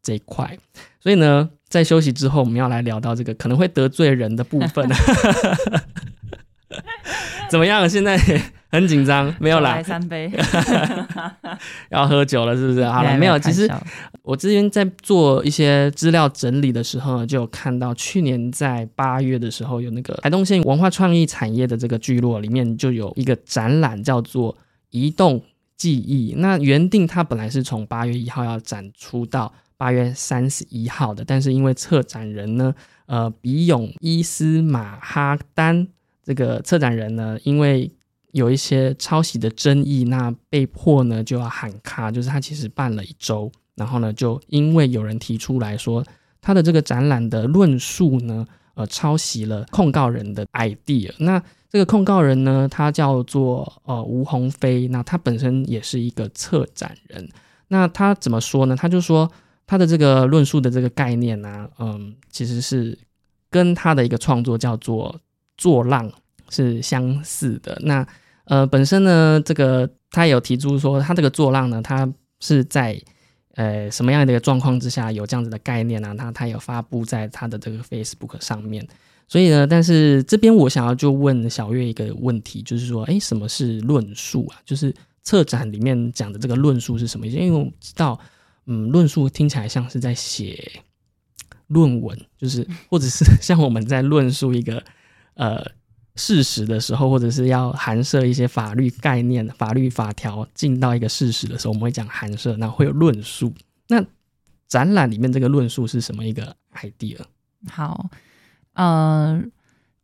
[0.03, 0.59] 这一块，
[0.99, 4.85] 所以呢，在休息之后，我们要来聊到这个可能会得罪人的部分。
[7.49, 7.89] 怎么样？
[7.89, 8.17] 现在
[8.71, 10.31] 很紧张， 没有来三杯，
[11.91, 12.85] 要喝酒了，是不是？
[12.85, 13.37] 好了，没有。
[13.37, 13.69] 其实
[14.23, 24.57] 我之前在做一些资料整理的时候，就有看到去年在八月的时候，有那个台东县文化创意产业的这个聚落里面，就有一个展览叫做
[24.91, 25.43] “移动
[25.75, 26.33] 记忆”。
[26.39, 32.73] 那原定它本来是从八月一号要展出到八月三十一号的，但是因为策展人呢，
[33.07, 35.87] 呃，比勇伊斯马哈丹。
[36.23, 37.91] 这个策展人呢，因为
[38.31, 46.03] 有一些抄袭的争议，那被迫呢就要喊卡，就是他其实办了一周，然后呢就因为有人提出来说
[46.41, 51.13] 他的这个展览的论述呢，呃，抄袭了控告人的 idea。
[51.19, 57.29] 那这个控告人呢，他叫做呃吴鸿飞，那他本身也是一个策展人。
[57.69, 58.75] 那他怎么说呢？
[58.75, 59.31] 他就说
[59.65, 62.97] 他的这个论述的这个概念呢，嗯，其实是
[63.49, 65.17] 跟他的一个创作叫做
[65.57, 66.11] 作浪
[66.49, 67.79] 是相似的。
[67.85, 68.05] 那
[68.51, 72.05] 呃，本身呢，这个他有提出说，他这个作浪呢，他
[72.41, 73.01] 是在
[73.55, 76.13] 呃什么样的一个状况之下有这样子的概念呢？
[76.17, 78.85] 他他有发布在他的这个 Facebook 上面。
[79.29, 84.59] 所以呢，但是这边我想要就问小月一个问题，就是说，哎，什么是论述啊？
[84.65, 87.37] 就是策展里面讲的这个论述是什么意思？
[87.37, 88.19] 因为我知道，
[88.65, 90.69] 嗯，论述听起来像是在写
[91.67, 94.83] 论文，就是或者是 像我们在论述一个
[95.35, 95.65] 呃。
[96.15, 103.53] 事实的时候，或者是要含摄一些法律概念、法律法条进到一个事实的时候，我们会讲含摄，那会有论述。
[103.87, 104.03] 那
[104.67, 107.17] 展览里面这个论述是什么一个 idea？
[107.69, 108.09] 好，
[108.73, 109.41] 呃，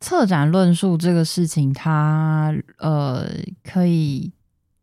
[0.00, 3.30] 策展论述这个事情，它呃
[3.62, 4.32] 可以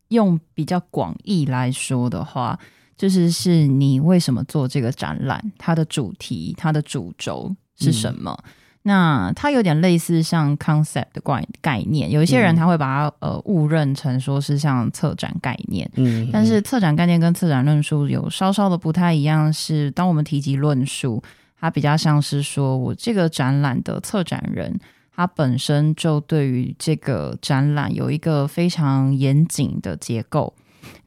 [0.09, 2.59] 用比较广义来说的话，
[2.97, 8.37] 就是是你为什么做这个展览，它的主题、它的主轴是什么。
[8.87, 21.23] 那它有点类似像 concept 的概概念，有一些人他会把它呃误认成说是像策展概念，嗯，但是策展概念跟策展论述有稍稍的不太一样，是当我们提及论述，
[21.59, 24.79] 它比较像是说我这个展览的策展人，
[25.15, 30.53] 他本身就对于这个展览有一个非常严谨的结构，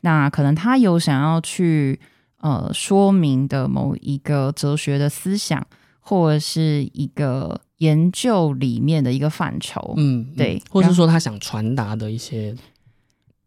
[0.01, 2.01] 那可能他有想要去
[2.41, 5.65] 呃说明的某一个哲学的思想，
[6.01, 7.61] 或者是一个。
[7.79, 12.55] 研究里面的一个范畴，嗯，对，或者是说他想传达的一些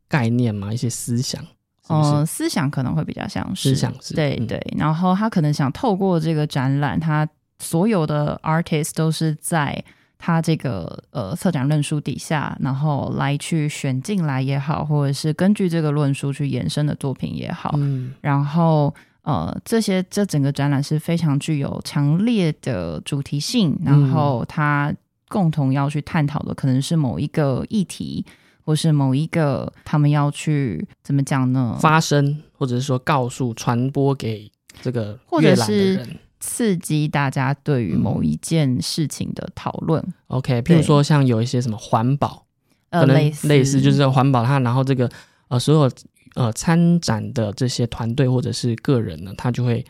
[0.07, 1.45] 概念嘛，一些思想，
[1.89, 4.61] 嗯，思想可能会比较像是思想，对对。
[4.77, 7.27] 然后他可能想透过这个展览，他
[7.59, 9.83] 所有的 artist 都是在
[10.17, 18.93] 他这个呃策展论述底下，然后来去选进来也好，或者是根据这个论述去延伸的作品也好，嗯，然后。
[19.23, 24.91] 呃，这些这整个展览是非常具有强烈的主题性，然后它
[25.29, 28.25] 共同要去探讨的可能是某一个议题，
[28.65, 31.77] 或是某一个他们要去怎么讲呢？
[31.79, 36.03] 发声，或者是说告诉、传播给这个或者是
[36.39, 40.03] 刺激大家对于某一件事情的讨论。
[40.29, 42.43] OK，譬如说像有一些什么环保，
[42.89, 45.07] 呃，类似类似就是环保它，然后这个
[45.49, 45.91] 呃所有。
[46.35, 49.85] 呃，参展的这些团队或者是个人呢，他就会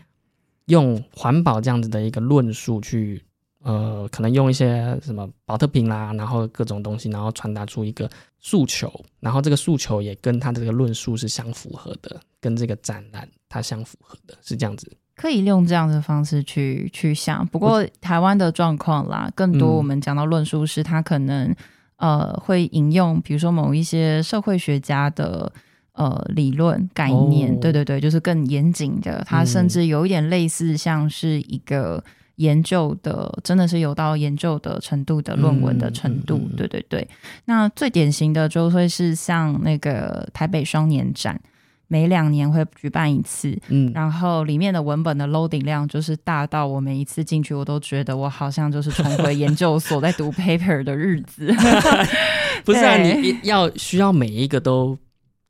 [0.65, 3.23] 用环保这样子的一个论述去，
[3.61, 14.91] 呃，可能用一些什么保特瓶啦，然后各种东西，然后传达出一个诉求，然后这个诉求也跟他的这个论述是相符合的，跟这个展览它相符合的，是这样子。
[15.15, 21.55] 可以用这样的方式去去想，不过台湾的状况啦，更多我们讲到论述是，他可能
[21.97, 25.53] 呃会引用，比如说某一些社会学家的。
[25.93, 29.21] 呃，理论概念，对对对，就是更严谨的。
[29.27, 32.01] 它甚至有一点类似，像是一个
[32.37, 36.39] 研究的，真的是有到研究的程度的论文的程度。
[36.55, 37.05] 对对对。
[37.43, 41.37] 那最典型的就会是像那个台北双年展，
[41.89, 43.55] 每两年会举办一次。
[43.67, 43.91] 嗯。
[43.93, 51.53] 然后里面的文本的 loading 量就是大到我每一次进去，我都觉得我好像就是重回研究所在读 paper 的日子。
[52.63, 54.97] 不是啊，你要需要每一个都。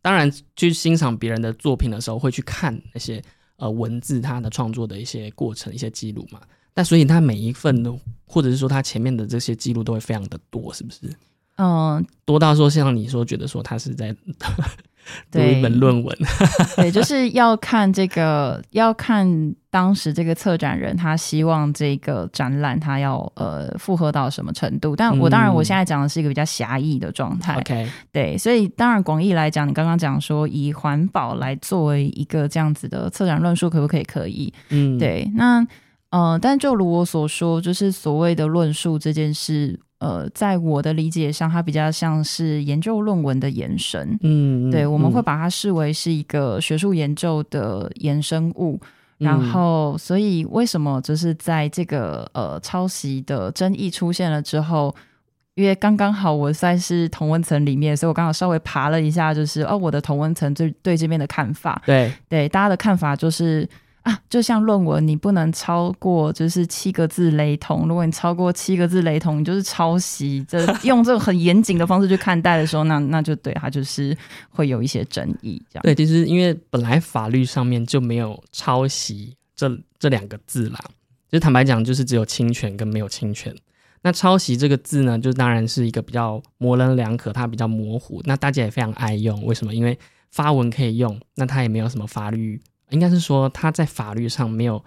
[0.02, 3.22] 当然，去欣赏别人的作品的时候，会去看那些
[3.58, 6.42] 呃文字，他的创作的一些过程、一些记录嘛。
[6.74, 11.00] 那所以，他每一份都，或者是说他前面的这些记录都会非常的多，是不是？
[11.58, 14.16] 嗯，多到说像你说，觉得说他是在。
[15.32, 16.18] 读一本论文，
[16.78, 24.96] 对，就是要看这个，要看当时这个策展人他希望这个展览他要呃复合到什么程度。
[24.96, 34.04] 但我当然我现在讲的是一个比较狭义的状态，OK，对，所以当然广义来讲，你刚刚讲说以环保来作为一个这样子的策展论述，可不可以？
[34.04, 35.66] 可以，嗯，对，那
[36.10, 39.80] 呃，但就如我所说，就是所谓的论述这件事。
[40.02, 44.18] 呃，在我的理解上，它比较像是研究论文的延伸。
[44.24, 48.80] 嗯，对，我们会把它视为是一个学术研究的延伸物。
[49.20, 54.94] 然后，所以为什么就是在这个呃抄袭的争议出现了之后，
[55.54, 61.80] 因为刚刚好我算是同温层里面，所以我刚好稍微爬了一下，就是哦，我的同温层对对这边的看法。
[61.86, 63.70] 对对，大家的看法就是。
[64.02, 67.88] 啊，就像论文，你不能超过就是七个字雷同。
[67.88, 70.44] 如果你超过七个字雷同，你就是抄袭。
[70.48, 74.18] 这 用这种很严谨的方式去看待的时候，那那就对它就是
[74.50, 75.62] 会有一些争议。
[75.70, 80.80] 这样对，其实因为本来法律上面就没有抄袭这这两个字啦，
[81.32, 83.56] 就坦白讲，就是只有侵权跟没有侵权。
[84.02, 88.20] 那抄袭这个字呢，就当然是一个比较模棱两可，它比较模糊。
[88.26, 89.76] 那大家也非常爱用，为什么？
[89.76, 89.96] 因为
[90.32, 92.60] 发文可以用，那它也没有什么法律。
[92.92, 94.84] 应该是说，他在法律上没有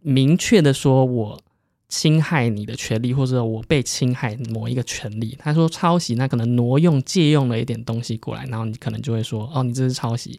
[0.00, 1.40] 明确的说我
[1.88, 5.36] 侵害你的权利，或者我被侵害某一个权利。
[5.38, 10.38] 他说抄袭，那可能挪用、借用了一点东西过来，然后你可能就会说，哦，你这是抄袭。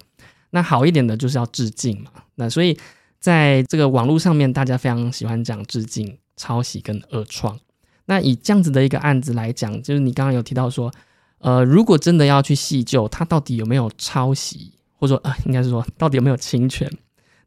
[0.50, 2.12] 那好一点的就是要致敬嘛。
[2.36, 2.78] 那所以
[3.20, 7.58] 在这个网络上面，大家非常喜欢讲致敬、抄袭跟恶创。
[8.06, 10.92] 那以这样子的一个案子来讲，就是你刚刚有提到说，
[11.40, 14.72] 呃，如果真的要去细究，他到底有没有抄袭？
[14.98, 16.90] 或者说啊，应该是说到底有没有侵权，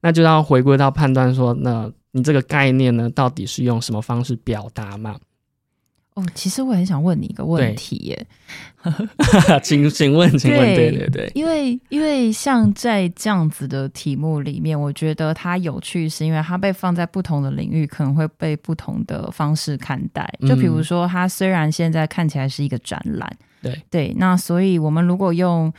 [0.00, 5.16] 那就要回归到判断说，那你这个概念呢，到底是用什么方式表达嘛？
[6.14, 8.26] 哦，其实我很想问你一个问题耶，
[9.62, 20.28] 请请问，请问，对对对，因为因为像在这样子的题目里面，我觉得它有趣，是因为它被放在不同的领域，可能会被不同的方式看待。
[20.40, 25.72] 就比如说，它虽然现在看起来是一个展览，对对，那所以我们如果用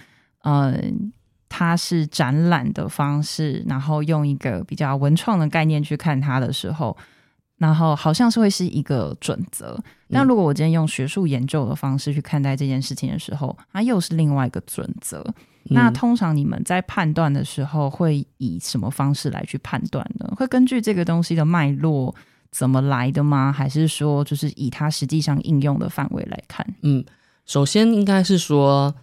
[0.44, 1.12] 嗯。
[1.50, 6.96] 它是展览的方式，然后用一个比较文创的概念去看它的时候，
[7.58, 9.78] 然后好像是会是一个准则。
[10.08, 15.26] 那如果我今天用学术研究的方式去看待这件事情的时候，它又是另外一个准则。
[15.72, 20.32] 那通常你们在判断的时候，会以什么方式来去判断呢？
[20.38, 22.16] 会根据这个东西的脉络
[22.52, 23.52] 怎么来的吗？
[23.52, 26.66] 还是说，就是以它实际上应用的范围来看？
[26.84, 27.04] 嗯，
[27.46, 28.94] 首先应该是说。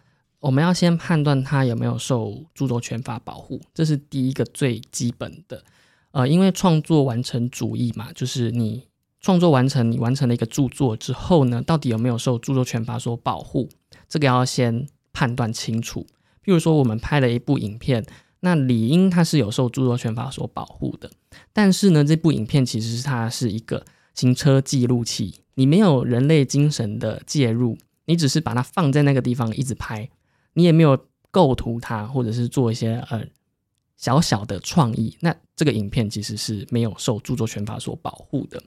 [0.40, 5.64] 我们要先判断它有没有受著作权法保护，这是第一个最基本的。
[6.12, 8.86] 呃，因为创作完成主义嘛，就是你
[9.20, 13.68] 创作完成，你完成了一个著作之后呢，到底有没有受著作权法所保护，
[14.08, 16.06] 这个要先判断清楚。
[16.44, 18.04] 譬如说，我们拍了一部影片，
[18.40, 21.10] 那理应它是有受著作权法所保护的。
[21.52, 23.84] 但是呢，这部影片其实是它是一个
[24.14, 30.08] 行车记录器，你没有人类精神的介入，你只是把它放在那个地方一直拍。
[30.56, 30.98] 你也没有
[31.30, 33.22] 构图它，或者是做一些呃
[33.98, 38.62] 小小的创意，那这个影片其实是没有受著作权法所保护的。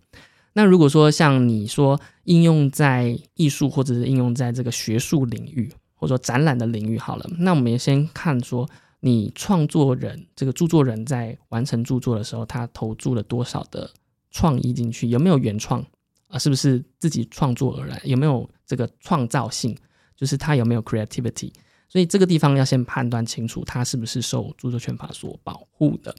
[0.54, 8.70] 那如果说像你说应用在艺术，或者是应用在这个学术领域，或者说展览的领域，好了，那我们也先看说
[9.00, 13.90] 你创作人这个著作人在完成著作的时候，他投注了多少的
[14.30, 15.84] 创意进去，有没有原创
[16.28, 16.38] 啊？
[16.38, 18.00] 是不是自己创作而来？
[18.04, 19.76] 有没有这个创造性？
[20.16, 21.52] 就是他有没有 creativity？
[21.92, 26.16] 所以这个地方要先判断清楚，它是不是受著作权法所保护的。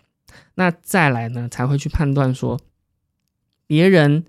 [0.56, 2.58] 那再来呢，才会去判断说，
[3.68, 4.24] 别人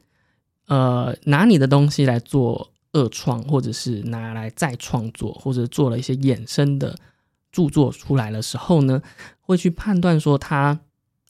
[0.68, 6.96] 呃拿你的东西来做恶创，或者是拿来再创作，或者做了一些衍生的
[7.52, 9.02] 著作出来的时候呢，
[9.40, 10.80] 会去判断说他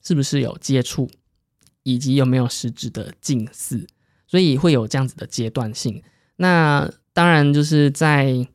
[0.02, 1.10] 是不是有接触，
[1.84, 3.86] 以及有没有实质的近似。
[4.26, 6.02] 所以会有这样子的阶段性。
[6.36, 8.46] 那当然就是在。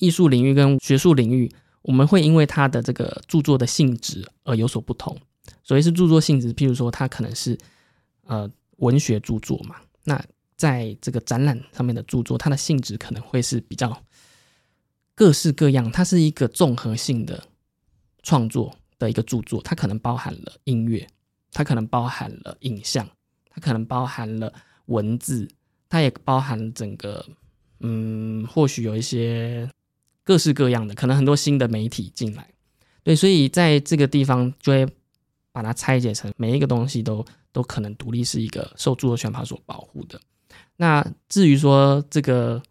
[0.00, 1.50] 艺术领域跟学术领域，
[1.82, 5.16] 我们会因为它的这个著作的性质而有所不同。
[5.64, 7.58] 所谓是著作性质，譬如说它可能是
[8.24, 10.22] 呃文学著作嘛，那
[10.56, 14.02] 在这个展览上面的著作，它的性质可能会是比较
[15.14, 17.42] 各式各样，它是一个综合性的
[18.22, 21.06] 创作的一个著作，它可能包含了音乐，
[21.52, 23.08] 它可能包含了影像，
[23.50, 24.52] 它可能包含了
[24.86, 25.48] 文字，
[25.88, 27.24] 它也包含整个
[27.80, 29.68] 嗯，或许有一些。
[30.24, 32.48] 各式各样的，可能很多新的媒体进来，
[33.02, 34.86] 对，所以在这个地方就会
[35.50, 40.20] 把它拆解成每一个东西都都可能独立是一个受著作权法所保护的。
[40.76, 42.62] 那至于说这个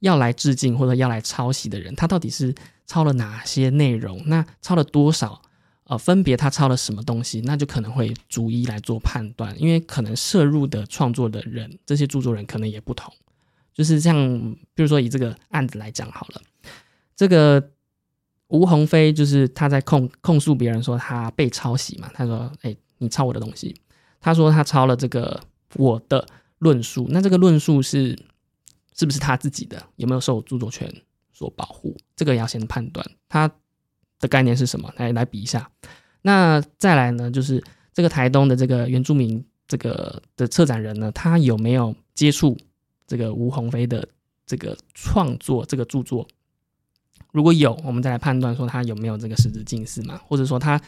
[0.00, 2.54] 要来致敬或者要来抄袭的人，他到底是
[2.86, 4.22] 抄了哪些内容？
[4.26, 5.40] 那抄了多少？
[5.84, 7.42] 呃，分别他抄了什么东西？
[7.42, 13.12] 那就可能会逐一来做判断，因为可能摄入的创作的人，这些著作人可能也不同。
[13.74, 14.16] 就是像
[14.74, 16.40] 比如说以这个案子来讲好了。
[17.16, 17.70] 这个
[18.48, 22.10] 吴鸿飞就是他在控控诉别人说他被抄袭嘛？
[22.14, 23.74] 他说：“哎，你抄我的东西。”
[24.20, 25.40] 他说他抄了这个
[25.76, 26.26] 我的
[26.58, 28.18] 论述，那这个论述是
[28.94, 29.82] 是不是他自己的？
[29.96, 30.90] 有没有受著作权
[31.32, 31.96] 所保护？
[32.16, 33.50] 这个要先判断他
[34.18, 35.70] 的概念是什么，来来比一下。
[36.22, 37.62] 那再来呢，就是
[37.92, 42.56] 这个台东的这个原住民这个的策展人呢，他有没有接触
[43.06, 44.08] 这个吴鸿飞的
[44.46, 46.26] 这个创作这个著作？
[47.34, 50.80] 如果有，我们再来判断说他有没有这个实质近似嘛，或者说他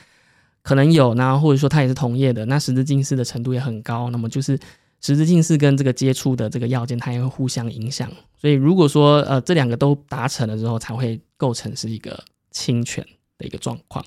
[0.63, 4.57] 可能有，呢或者说他也是同业的，那十字近视的程度也很高，那么就是
[5.01, 8.09] 十字近视跟这个接触的这个要件，它也会互相影响。
[8.37, 12.23] 所以如果说呃这两个都达成了之后，才会构成是一个
[12.53, 13.05] 侵权
[13.37, 14.05] 的一个状况。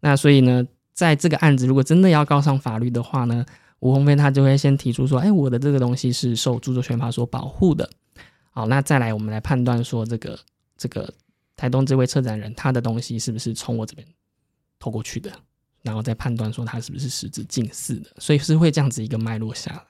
[0.00, 3.44] 那所以呢，在这个案子如果真的要告上法律的话呢，
[3.80, 7.88] 吴鸿飞他就会先提出说，哎，我的这个东西是受著作权法所保护的。
[8.50, 10.38] 好，那再来我们来判断说这个
[10.76, 11.12] 这个
[11.56, 14.06] 台东这位策展人他的东西是不是从我这边
[14.78, 15.30] 偷过去的，
[15.82, 19.82] 然后再判断说他是不是实质近似的，所以是会这样子一个脉络下来。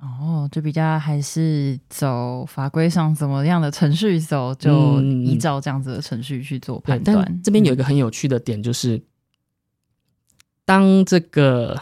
[0.00, 7.40] 哦，就比较还是走法规上怎么样的程序走，就依照这样子的程序去做判断。
[7.42, 9.02] 这边有一个很有趣的点，就是
[10.64, 11.80] 当这个。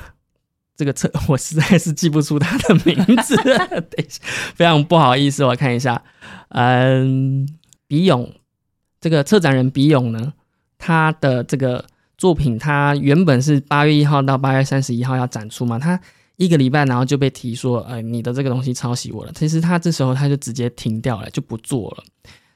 [0.75, 3.37] 这个车 我实在是记不出他的名字，
[4.57, 5.45] 非常不好意思。
[5.45, 6.03] 我看一下，
[6.49, 7.47] 嗯，
[7.87, 8.35] 比勇
[9.03, 10.33] 这个策展人比勇呢，
[10.79, 11.85] 他的这个
[12.17, 16.01] 作品，他原本是八月一号到八月三十一号要展出嘛，他
[16.37, 19.33] 一个礼拜然后就被提说，呃，你的这个东西抄袭我了。
[19.35, 22.05] 其实他这时候他就直接停掉了，就不做了。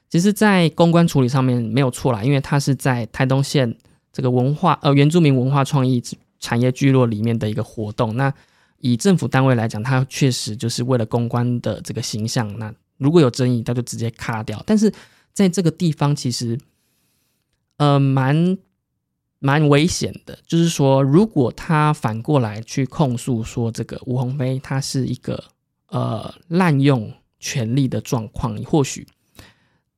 [0.09, 3.77] 其实，在公关处理上面没有错啦，因为他是在台东县
[4.11, 6.03] 这个文化呃原住民文化创意。
[6.39, 8.33] 产业聚落里面的一个活动，那
[8.81, 12.47] 以政府单位来讲，它确实就是为了公关的这个形象。
[12.59, 14.63] 那如果有争议，它就直接卡掉。
[14.67, 14.93] 但是
[15.37, 16.59] 在这个地方，其实
[17.77, 18.57] 呃蛮
[19.39, 25.45] 蛮危险的，就是说，如果他反过来去控诉说这个吴鸿飞他是一个
[25.89, 29.07] 呃滥用权力的状况，或许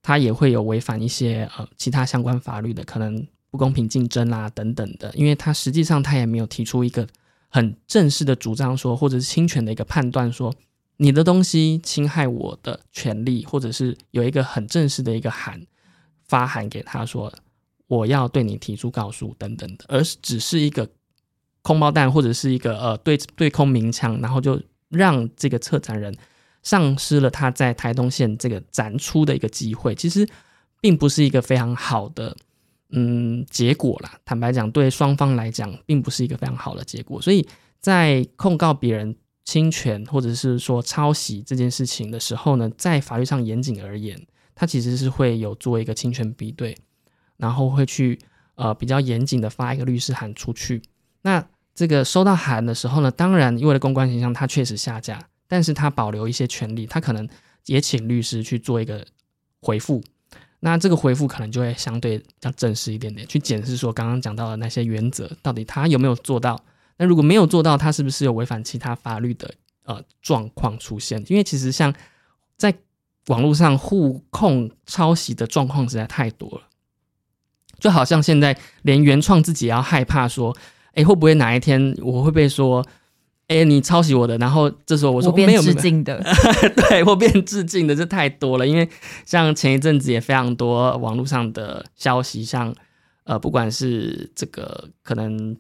[0.03, 3.27] 他也会有违反一些呃其他相关法律的可能。
[3.51, 7.09] 不公平竞争啦，等等的，因为他实际上他也没有提出一个
[7.49, 10.55] 很正式的主张说，或者是侵权的一个判断说，
[10.99, 15.67] 你的东西侵害我的权利，或者是有一个很正式的一个函
[16.27, 17.33] 发函给他说，
[17.87, 20.89] 我要对你提出告诉等等的，而是只是一个
[21.63, 26.15] 空包弹或者是一个呃对对空鸣枪，然后就让这个策展人
[26.63, 30.29] 丧失了他在台东县这个展出的一个机会，其实
[30.81, 32.37] 并不是一个非常好的。
[32.91, 37.21] 嗯，结果啦，坦白讲，对双方来讲，并不是一个非常好的结果。
[37.21, 37.47] 所以
[37.79, 39.15] 在控告别人
[39.49, 44.21] 侵权或者是说抄袭这件事情的时候呢，在法律上严谨而言，
[44.55, 46.77] 它其实是会有做一个侵权比对，
[47.39, 48.19] 然后会去
[48.57, 50.83] 呃比较严谨的发一个律师函出去。
[51.23, 51.43] 那
[51.75, 57.27] 这个收到函的时候呢，当然因为了公关形象，他确实下架，但是他保留一些权利，他可能
[57.65, 59.03] 也请律师去做一个
[59.63, 60.05] 回复。
[60.61, 66.63] 那这个回复可能就会相对比较正式一点点，去检视说刚刚讲到的那些原则到底他有没有做到。
[66.99, 71.23] 那如果没有做到，他是不是有违反其他法律的呃状况出现？
[71.29, 71.95] 因为其实像
[72.57, 72.75] 在
[73.29, 76.63] 网络上互控抄袭的状况实在太多了，
[77.79, 80.57] 就好像现在连原创自己也要害怕说，
[80.95, 82.85] 哎，会不会哪一天我会被说？
[83.49, 86.23] 哎，你抄袭我的，然后这时候我说没有致敬的，
[86.77, 88.67] 对我变致敬的，这太多了。
[88.67, 88.87] 因为
[89.25, 92.75] 像前一阵子也非常多网络上的消息，像
[93.25, 95.57] 呃，不管是这个可能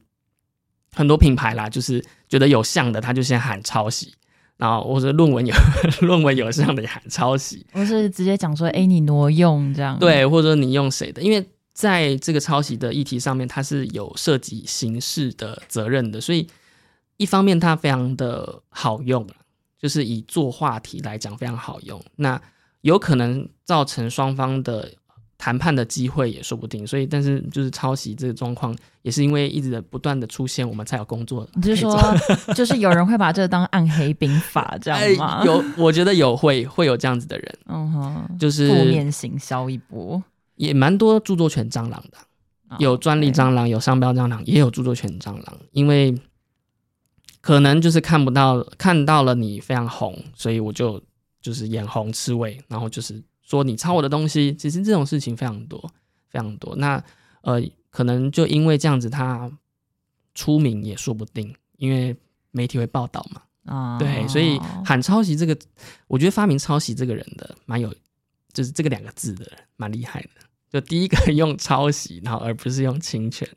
[0.94, 4.14] 很多品牌啦，就是觉得有像的，他就先喊抄袭，
[4.56, 5.54] 然后或者论文有
[6.02, 16.48] 论文有像的也喊抄袭，我是直接讲说，哎，你挪用这样，对，或者说你用谁的，因为在这个抄袭的议题上面，它是有涉及刑事的责任的，所以。
[17.20, 19.26] 一方面它非常的好用，
[19.76, 22.40] 就是以做话题来讲非常好用，那
[22.82, 24.92] 有可能造成双方的
[25.38, 26.86] 谈判的机会也说不定。
[26.86, 31.48] 所以，但是就是抄袭这个状况，也是因为一直的不断的出现，我们才有工作。
[31.62, 31.96] 就是说，
[32.54, 35.42] 就是有人会把这个当暗黑兵法这样吗？
[35.46, 40.22] 有，我觉得有会会有这样子的人，嗯哼，就是负面行销一波，
[40.56, 46.14] 也蛮多著作权蟑螂的，有专利蟑螂，有商标蟑螂，也有著作权蟑螂，因为。
[47.40, 51.00] 可能就是看不到，看到了你非常红，所以我就
[51.40, 54.54] 就是眼红吃味，然后就是说你抄我的东西。
[54.54, 55.80] 其实这种事情非常多，
[56.28, 56.76] 非常多。
[56.76, 57.02] 那
[57.40, 59.50] 呃，可能就因为这样子，他
[60.34, 62.14] 出名也说不定，因为
[62.50, 63.42] 媒体会报道嘛。
[63.64, 65.56] 啊，对，所以喊抄袭这个，
[66.06, 67.94] 我觉得发明抄袭这个人的蛮有，
[68.52, 70.28] 就是这个两个字的蛮厉害的。
[70.70, 73.48] 就第一个 用抄袭，然后而不是用侵权。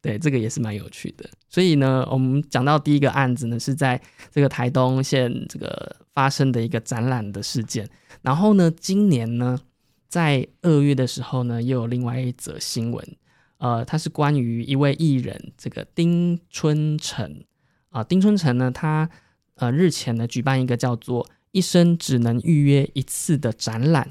[0.00, 1.28] 对，这个也是蛮有趣的。
[1.48, 4.00] 所以呢，我们讲到第一个案子呢，是在
[4.32, 7.88] 这个台东县这个发生的一个展览的事件。
[8.22, 9.60] 然后呢，今年呢，
[10.08, 13.16] 在二月的时候呢，又有另外一则新闻，
[13.58, 17.44] 呃，它是关于一位艺人，这个丁春成
[17.90, 19.10] 啊，丁春成呢，他
[19.56, 24.10] 呃日前呢举办一个叫做“一生只能预约一次”的展览。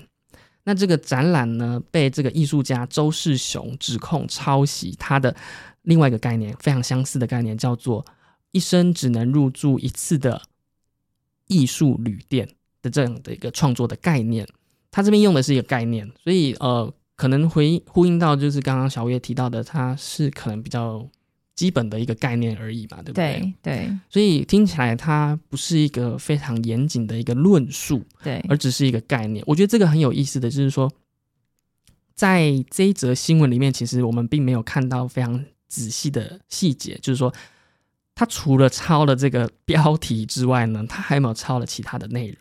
[0.64, 5.36] 那这个展览呢，被这个艺术家周世雄指控抄袭他的
[5.82, 8.06] 另外一个概念，非常相似的概念，叫做
[8.52, 10.44] “一生只能入住一次的
[11.48, 12.48] 艺术旅店”
[12.82, 14.48] 的这样的一个创作的概念。
[14.92, 21.08] 他这边用的是一个概念，所以呃，可能回呼应到就是刚刚小月提到的，它是可能比较。
[21.54, 23.54] 基本的一个概念而已嘛，对不对？
[23.62, 29.44] 对，所以听起来它不是一个非常严谨的一个论述，对，而只是一个概念。
[29.46, 30.92] 我觉得这个很有意思的就是说，
[32.16, 37.32] 在这一则新闻里面，其实我们并没有看到非常仔细的细节，就是说，
[38.16, 42.38] 他除了抄了这个 标题之外呢，他还有没有抄了其他的内容？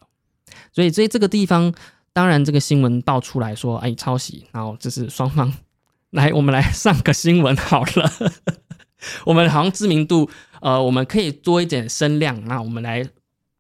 [0.73, 1.73] 所以，所以这个地方，
[2.13, 5.53] 当然这个新闻爆出来说，哎，抄袭，然后就是双方
[6.11, 8.13] 来，我们来上个新闻好了。
[9.25, 10.29] 我们好像知名度，
[10.61, 12.45] 呃，我们可以多一点声量。
[12.45, 13.03] 那我们来，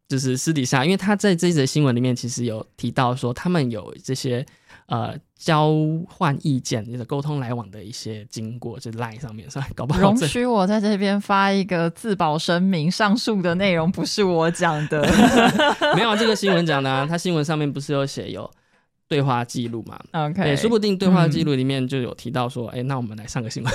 [0.07, 4.45] 就是私底下，因为他在这则新闻里面其实有提到说，他们有这些
[4.86, 5.72] 呃交
[6.07, 15.01] 换意见、你的沟通来往的一些经过，就 line 上面算，搞不好容许我在这边发一个自保声明：上述的内容不是我讲的，
[15.97, 17.07] 没有这个新闻讲的啊。
[17.07, 18.49] 他新闻上面不是有写有。
[19.09, 23.72] 对话记录嘛，OK，对，说不定对话记录里面就有提到说，哎，那我们来上个新闻。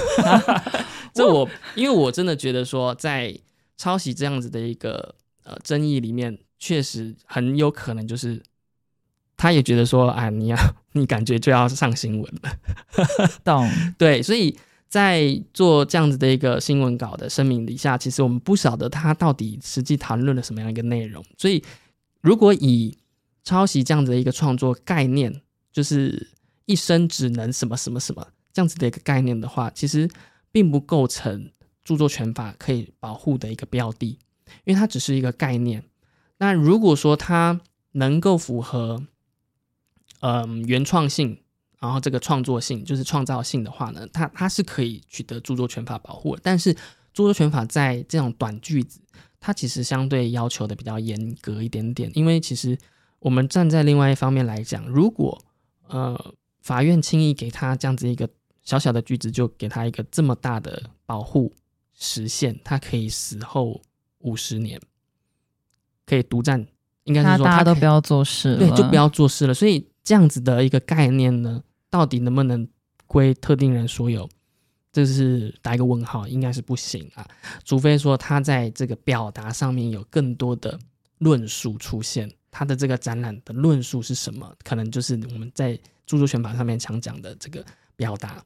[1.13, 1.45] 这我
[1.75, 3.37] 因为我真的觉得说，在
[3.75, 5.13] 抄袭这样子的一个
[5.43, 8.41] 呃争议里面，确实很有可能就是
[9.35, 10.57] 他也觉得说，啊，你要
[10.95, 13.69] 你感觉就要上新闻了， 懂？
[13.97, 21.21] 对，所以在做这样子的一个新闻稿的声明底下，其实我们不晓得他到底实际谈论了什么样一个内容。
[21.37, 21.61] 所以
[22.21, 22.97] 如果以
[23.43, 25.41] 抄袭这样子的一个创作概念，
[25.71, 26.31] 就是
[26.65, 30.09] 一生只能什么什么什么这样子的一个概念的话，其实
[30.51, 31.51] 并不构成
[31.83, 34.17] 著作权法可以保护的一个标的，
[34.63, 35.83] 因为它只是一个概念。
[36.37, 37.59] 那如果说它
[37.91, 39.05] 能够符合，
[40.25, 41.37] 嗯，原创性，
[41.79, 46.41] 然后这个创作性，就是创造性的话呢，它它是可以取得著作权法保护的。
[46.43, 46.73] 但是
[47.13, 48.99] 著作权法在这种短句子，
[49.39, 52.77] 它其实相对要求的比较严格一点点，因为其实。
[53.19, 55.41] 我们站在另外一方面来讲，如果
[55.87, 58.29] 呃法院轻易给他这样子一个
[58.61, 61.51] 小小的句子，就给他一个这么大的保护
[61.95, 63.81] 实现，他可以死后
[64.19, 64.79] 五十年
[66.05, 66.67] 可以独占，
[67.05, 69.53] 应该是说大家都不要做事，对，就不要做事了。
[69.55, 72.65] 所以这样子的一个概念呢，到底能不能
[73.07, 74.29] 归特定人所有，
[74.93, 77.27] 这是打一个问号，应该是不行啊，
[77.65, 80.79] 除非说他在这个表达上面有更多的
[81.17, 82.31] 论述出现。
[82.51, 84.55] 他的这个展览的论述是什么？
[84.63, 87.65] 可能就是我们在著作权法上面常讲的这个
[87.97, 88.41] 表达。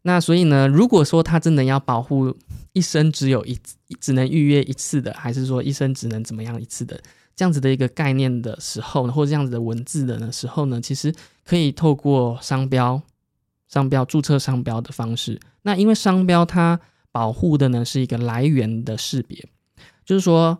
[0.00, 2.34] 那所以呢，如果说他真的要保护
[2.72, 3.58] 一生只有一
[4.00, 6.98] 只能预约一次的，还是说一生只能怎么样一次的
[7.40, 11.10] 这样子的一个概念的时候，或者这样子的文字的时候呢，其实
[11.46, 13.00] 可以透过商标、
[13.66, 15.40] 商标注册商标的方式。
[15.62, 16.78] 那因为商标它
[17.10, 19.48] 保护的呢是一个来源的识别，
[20.04, 20.58] 就是说。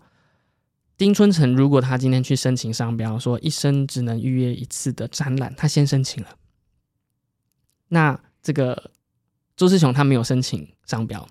[0.97, 6.29] 丁春成如果他今天去申请商标，说一生只能预约一次的展览，他先申请了。
[7.89, 8.91] 那这个
[9.57, 11.27] 周世雄他没有申请商标，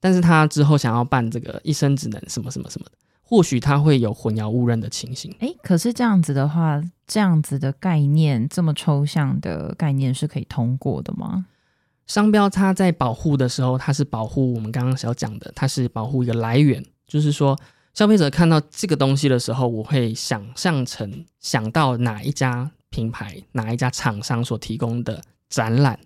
[0.00, 5.34] 但是他之后想要办这个一生只能什么什么什么的，或许它会有混淆误认的情形。
[5.40, 11.46] 哎，可是这样子的话，这样子的概念这么抽象的概念是可以通过的吗？
[12.06, 17.58] 商标它在保护的时候，它是保护我们刚刚所讲的，它是保护一个来源，就是说。
[17.94, 25.96] 消费者看到这个东西的时候，我会想象成想到哪一家品牌、哪一家厂商所提供的展览。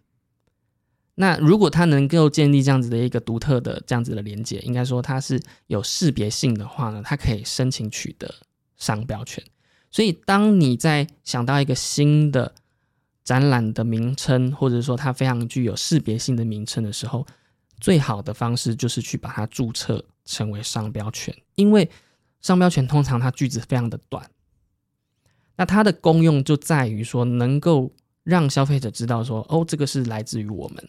[1.19, 8.33] 那如果它能够建立这样子的一个独特的这样子的连接，应该说它是有识别性的话呢，它可以申请取得
[8.77, 9.43] 商标权。
[9.91, 12.55] 所以，当你在想到一个新的
[13.25, 17.27] 展览的名称，或者说它非常具有识别性的名称的时候，
[17.81, 20.05] 最好的方式就是去把它注册。
[20.31, 21.89] 成为商标权，因为
[22.43, 24.31] 商标权通常它句子非常的短，
[25.57, 27.91] 那它的功用就在于说能够
[28.25, 30.87] 让消费者知道说，哦，这个是来自于我们，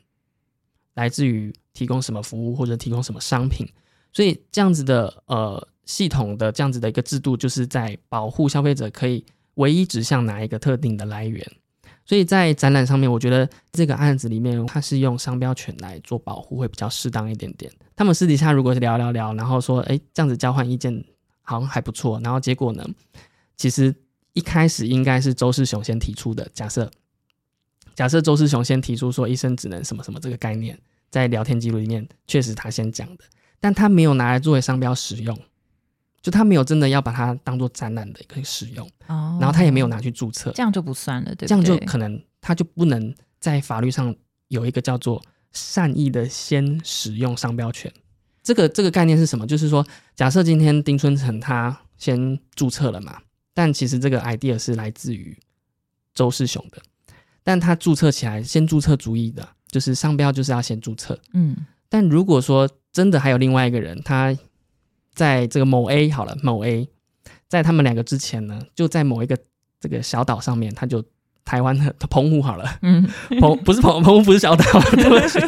[0.99, 3.65] 来自于提供什么服务或者提供什么商品，
[4.11, 9.23] 所以这样子的呃系统的这样子的一个制度，就是在保护消费者可以
[9.55, 11.45] 唯一指向哪一个特定的来源。
[12.05, 17.71] 所以在展览上面，我觉得这个案子里面，它是用商标权来做保护，会比较适当一点点。
[17.95, 21.05] 他们私底下如果是聊聊聊，然后说，哎，这样子交换意见
[21.43, 22.19] 好像还不错。
[22.23, 22.83] 然后结果呢，
[23.55, 23.95] 其实
[24.33, 26.89] 一开始应该是周世雄先提出的假设。
[27.95, 30.79] 假设周世雄先提出说，医生只能什么什么这个概念，
[31.09, 33.23] 在聊天记录里面确实他先讲的，
[33.59, 35.37] 但他没有拿来作为商标使用。
[36.21, 44.13] 就他没有真的要把它当做展览的一个使用，哦，然后他也没有拿去注册，这样就不算了，对，这样就可能他就不能在法律上
[44.49, 47.89] 有一个叫做善意的先使用商标权。
[48.43, 49.47] 这个这个概念是什么？
[49.47, 53.21] 就是说，假设今天丁春成他先注册了嘛，
[53.53, 55.37] 但其实这个 idea 是来自于
[56.13, 56.81] 周世雄的，
[57.43, 61.19] 但他注册起来先注册主意的，就是商标就是要先注册。
[61.33, 61.55] 嗯
[61.91, 64.37] 但如果说真的还有另外一个人，他
[65.13, 66.87] 在这个某 A 好了，某 A
[67.47, 69.35] 在他们两个之前呢，就在某一个
[69.79, 71.03] 这个小岛上面，他就
[71.43, 73.07] 台湾的澎湖好了，嗯，
[73.41, 75.39] 澎不是澎澎湖不是小岛，对不起，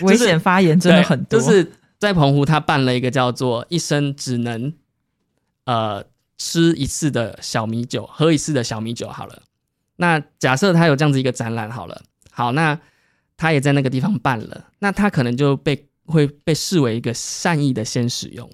[0.04, 4.72] 危险发言真的很多，对就是在澎湖他办了一个叫做一生只能
[5.66, 6.02] 呃
[6.38, 9.42] 吃一次的小米酒，喝一次的小米酒好了。
[10.02, 12.76] 那假设他有这样子一个展览好了，好，那
[13.36, 18.50] 他也在那个地方办了，那他可能就被会被视为一个善意的先使用，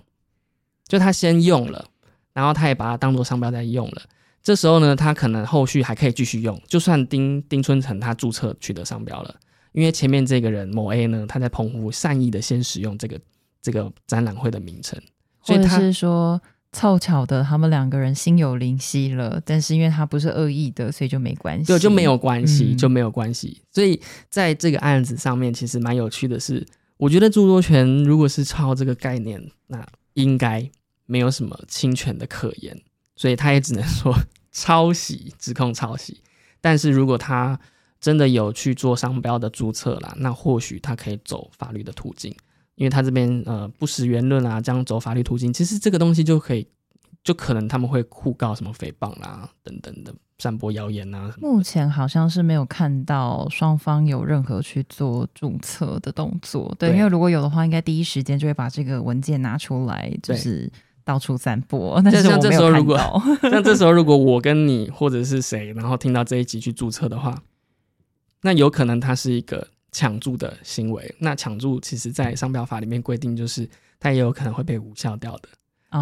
[0.87, 1.87] 就他先用了，
[2.35, 4.03] 然后他也把它当做商标在用了。
[4.43, 9.35] 这时候呢，他可能后续还可以继续用，就算丁丁春成他注册取得商标了，
[9.73, 13.19] 因为前面这个人某 A 呢，他在澎湖善意的先使用这个
[13.63, 15.01] 这个展览会的名称，
[15.43, 16.39] 所以他是说
[16.73, 23.63] 凑巧的他们两个人心有灵犀了，但是因为他不是恶意的，所以就没关系，对就没有关系，嗯就没有关系。
[23.73, 26.67] 所以在这个案子上面，其实蛮有趣的是，
[26.99, 30.71] 我觉得著作权如果是抄这个概念，那应该
[31.07, 32.79] 没有什么侵权的可言，
[33.17, 34.15] 所以他也只能说
[34.53, 36.21] 抄袭，指控抄袭。
[36.61, 37.59] 但是如果他
[38.01, 42.35] 真的有去做商标的注册啦，那或许他可以走法律的途径，
[42.79, 46.67] 因为他这边呃不实言论啊，这样走法律途径，其实这个东西就可以，
[47.23, 51.35] 就可能他们会互告什么诽谤啦等等的，散播谣言啊。
[51.41, 60.71] 目前好像是没有看到双方有任何去做注册的动作，对，对因为如果有的话，应该第一时间就会把这个文件拿出来，就是
[61.05, 62.01] 到处散播。
[62.05, 62.97] 但是像这时候如果，
[63.43, 67.43] 像这 时候，如果我跟你或者是谁，然后听到这一集去注册的话，
[68.43, 69.67] 那有可能他是一个
[69.99, 71.13] 抢注的行为。
[71.19, 73.69] 那抢注其实，在商标法里面规定，就是
[73.99, 75.49] 它也有可能会被无效掉的。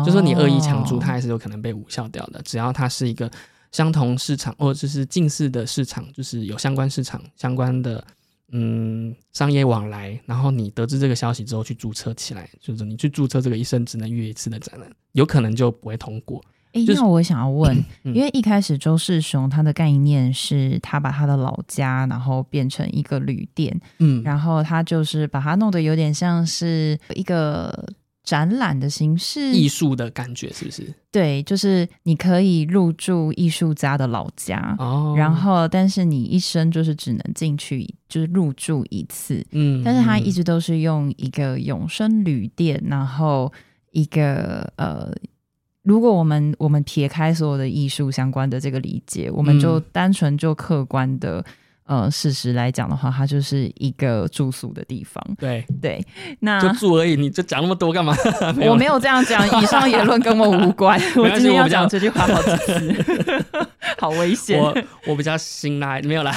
[0.04, 2.42] 就说你恶意抢注，它哦还是有可能被无效掉的。
[2.42, 3.30] 只要它是一个
[3.72, 8.06] 相同市场或者是近似的市场，就是有相关市场相关的
[8.52, 16.44] 嗯商业往来，然后你得知这个消息之后去注册起来，就是你去注册这个一生只能约一次的展览，有可能就不会通过。
[16.76, 18.14] 诶，就是那我想要问， 嗯。
[18.14, 27.86] 因为一开始周世雄他的概念是他把他的老家，然后变成一个旅店，嗯，然后他就是把它弄得有点像是一个
[28.22, 30.92] 展览的形式，艺术的感觉是不是？
[31.12, 43.50] 对，就是你可以入住艺术家的老家，哦，然后但是你一生就是只能进去，就是入住一次，嗯，但是他一直直都是用一个永生旅店，然后
[43.92, 45.10] 一个呃，
[45.86, 51.44] 如果我们我们撇开所有的艺术相关的这个理解，我们就嗯单纯就客观的
[51.84, 55.24] 呃事实来讲的话，它就是一个住宿的地方。
[55.38, 56.04] 对，对，
[56.40, 58.12] 那就住而已，你就讲那么多干嘛？
[58.68, 61.00] 我没有这样讲，以上言论跟我无关。
[61.16, 63.44] 我今天要讲这句话好几次，
[63.98, 64.60] 好危险。
[64.60, 64.76] 我
[65.06, 66.34] 我比较辛辣，没有啦，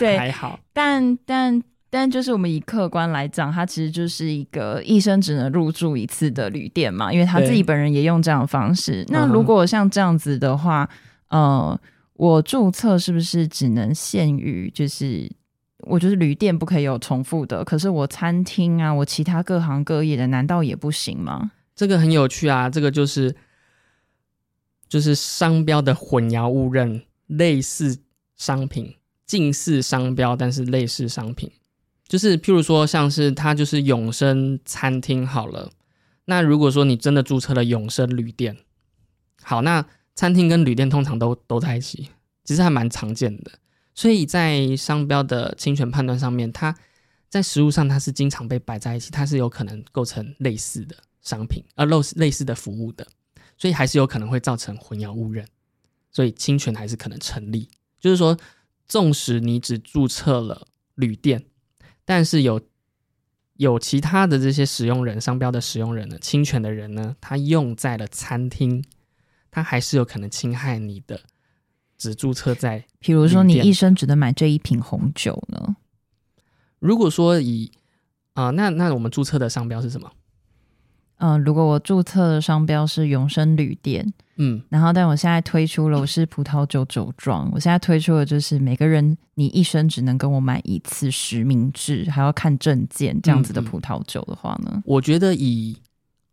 [0.00, 9.04] 对，还好，但但但就是我们以客观来讲，它其实就是一个一生只能入住一次的旅店嘛，因为他自己本人也用这样的方式。
[9.08, 10.88] 那如果像这样子的话，
[11.28, 11.80] 呃，
[12.14, 15.30] 我注册是不是只能限于就是？
[15.82, 21.52] 我就是旅店不可以有重复的，可是我餐厅啊，我其他各行各业的，难道也不行吗？
[21.76, 23.34] 这个很有趣啊，这个就是
[24.88, 27.96] 就是商标的混淆误认，类似
[28.36, 31.48] 商品，近似商标，但是类似商品，
[32.08, 35.70] 就是譬如说像是它就是永生餐厅好了，
[36.24, 38.56] 那如果说你真的注册了永生旅店，
[39.42, 39.84] 好，那
[40.14, 42.08] 餐厅跟旅店通常都都在一起，
[42.44, 43.52] 其实还蛮常见的，
[43.94, 46.74] 所以在商标的侵权判断上面，它
[47.28, 53.06] 在实物上它是经常被摆在一起，它是有可能构成类似的商品，呃，类似类似的服务的，
[53.58, 55.46] 所以还是有可能会造成混淆误认，
[56.10, 57.68] 所以侵权还是可能成立。
[58.00, 58.36] 就是说，
[58.86, 61.44] 纵使你只注册了旅店，
[62.08, 62.58] 但是有
[63.58, 68.82] 有其他的这些使用人、商标的使用人呢，侵权的人呢，他用在了餐厅，
[69.50, 71.20] 他还是有可能侵害你的
[71.98, 75.76] 只注册在比如说，你一生只能买这一瓶红酒呢？
[76.78, 77.70] 如果说以
[78.32, 80.10] 啊、那那我们注册的商标是什么？
[81.18, 94.82] 嗯、如果我注册的商标是永生旅店，嗯，然后，但我现在推出了我是葡萄酒酒庄，我现在推出的就是每个人你一生只能跟我买一次实名制，还要看证件这样子的葡萄酒的话呢？
[94.86, 95.76] 我觉得以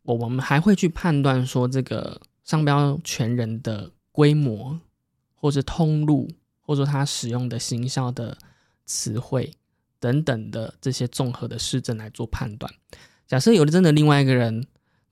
[0.04, 4.80] 我我们还会去判断说这个商标权人的规模，
[5.34, 6.28] 或或是通路，
[6.60, 8.36] 或者说他使用的行销的
[8.88, 9.54] 词汇
[10.00, 12.72] 等等的这些综合的市政来做判断。
[13.28, 14.66] 假设有的真的另外一个人，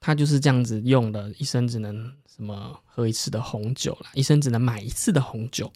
[0.04, 1.94] 他就是这样子用了一生只能
[2.28, 5.72] 什么喝一次的红酒啦，一生只能买一次的红酒。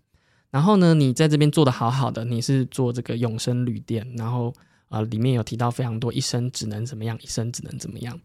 [0.50, 4.52] 然后呢，你在这边做的好好的，你是做这个永生旅店，然后
[4.90, 8.20] 呃里面有提到非常多一生只能怎么样，一生只能怎么样，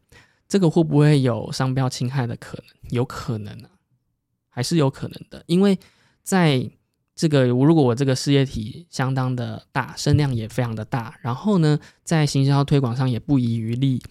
[0.49, 2.65] 这个会不会有商标侵害的可能？
[2.89, 3.69] 有可能啊，
[4.49, 5.79] 还是有可能的，因为
[6.21, 6.69] 在
[7.15, 14.01] 这个如果我这个事业体相当的大，声量也非常的大，然后呢，在行销推广上也不遗余力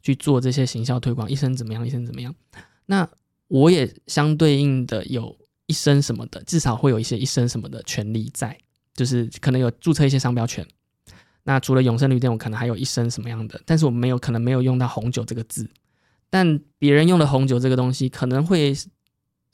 [0.00, 2.34] 去做这些行销推广，一生怎么样，一生怎么样，
[2.86, 3.08] 那
[3.48, 5.36] 我也相对应的有。
[5.66, 8.58] 一生什么的，至少会有一些一生什么的权利在，
[8.94, 10.66] 就是可能有注册一些商标权。
[11.44, 15.70] 那除了永生旅店，我可能还有一生什么样的，但是我没有可能没有用到红酒这个字，
[16.28, 18.74] 但别人用了红酒这个东西，可能会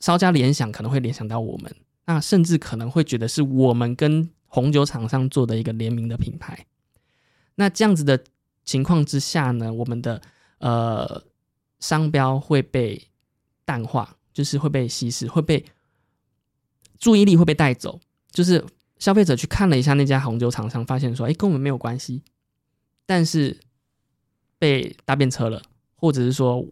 [0.01, 1.73] 稍加联想，可能会联想到我们，
[2.05, 6.65] 那甚至可能会觉得是我们跟红酒厂商做的一个联名的品牌。
[7.55, 8.21] 那这样子的
[8.69, 10.21] 情况之下呢，我们的
[10.59, 11.23] 呃
[11.79, 13.07] 商标会被
[13.65, 15.65] 淡化，就是会被稀释，会被。
[16.99, 17.99] 注意力会被带走，
[18.29, 18.63] 就是
[18.97, 22.21] 消费者去看了一下那家红酒厂商，发现说，哎，跟我们没有关系，
[23.05, 23.57] 但是
[24.59, 25.61] 被搭便车了，
[25.95, 26.63] 或者是说，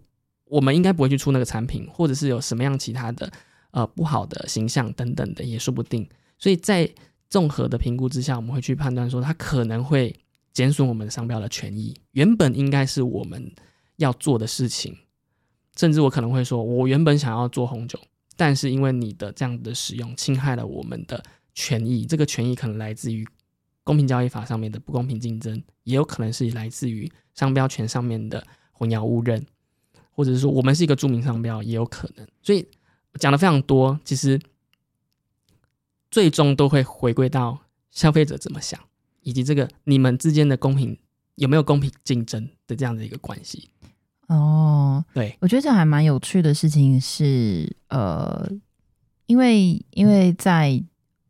[0.43, 3.31] 我们应该不会去出那个产品，或者是有什么样其他的
[3.71, 6.07] 呃不好的形象等等的，也说不定。
[6.37, 6.93] 所以在
[7.29, 10.13] 综合的评估之下，我们会去判断说，它可能会
[10.57, 11.95] 减损我们商标的权益。
[12.13, 13.53] 原本应该是我们
[13.97, 14.97] 要做的事情，
[15.75, 17.99] 甚至我可能会说，我原本想要做红酒。
[18.35, 23.23] 但是因为你的这样的使用侵害了我们的权益，这个权益可能来自于
[23.83, 29.45] 公平交易法上面的不公平竞争，也有可能是来自于商标权上面的混淆误认，
[30.09, 32.27] 或者是说我们是一个著名商标，也有可能。
[32.41, 32.67] 所以
[33.19, 34.41] 讲的非常多，其实
[36.09, 37.59] 最终都会回归到
[37.91, 38.79] 消费者怎么想，
[39.22, 40.97] 以及这个你们之间的公平
[41.36, 43.70] 有没有公平竞争的这样的一个关系。
[44.28, 48.49] 哦，对，我觉得这还蛮有趣的事情是，呃，
[49.26, 50.84] 因为因为在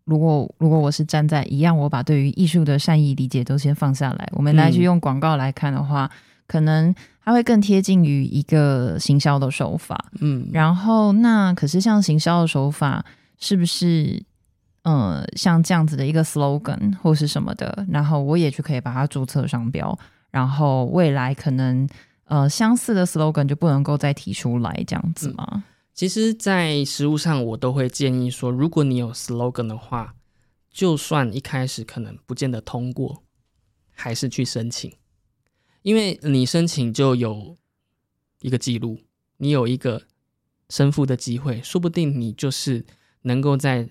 [0.06, 6.10] 如果如果我是站在一样，我把对于艺术的善意理解都先放下来，我们来去用广告来看的话，
[6.48, 13.06] 可能它会更贴近于一个行销的手法，嗯，然后那可是像行销的手法，
[13.38, 14.24] 是不是，
[14.88, 19.98] 呃，像这样子的一个 slogan 或是什么的，然后我也去可以把它注册商标，
[20.32, 21.88] 然后未来可能。
[22.30, 25.64] 呃，相似的 slogan 就不能够再提出来这样子吗？
[25.94, 30.14] 其实，在实物上，我都会建议说，如果你有 slogan 的话，
[30.70, 33.24] 就算一开始可能不见得通过，
[33.94, 34.92] 还是去申请，
[35.84, 37.56] 因为你申请就有
[38.42, 39.00] 一个记录，
[39.38, 40.02] 你有一个
[40.70, 42.86] 申复的机会，说不定你就是
[43.22, 43.88] 能够在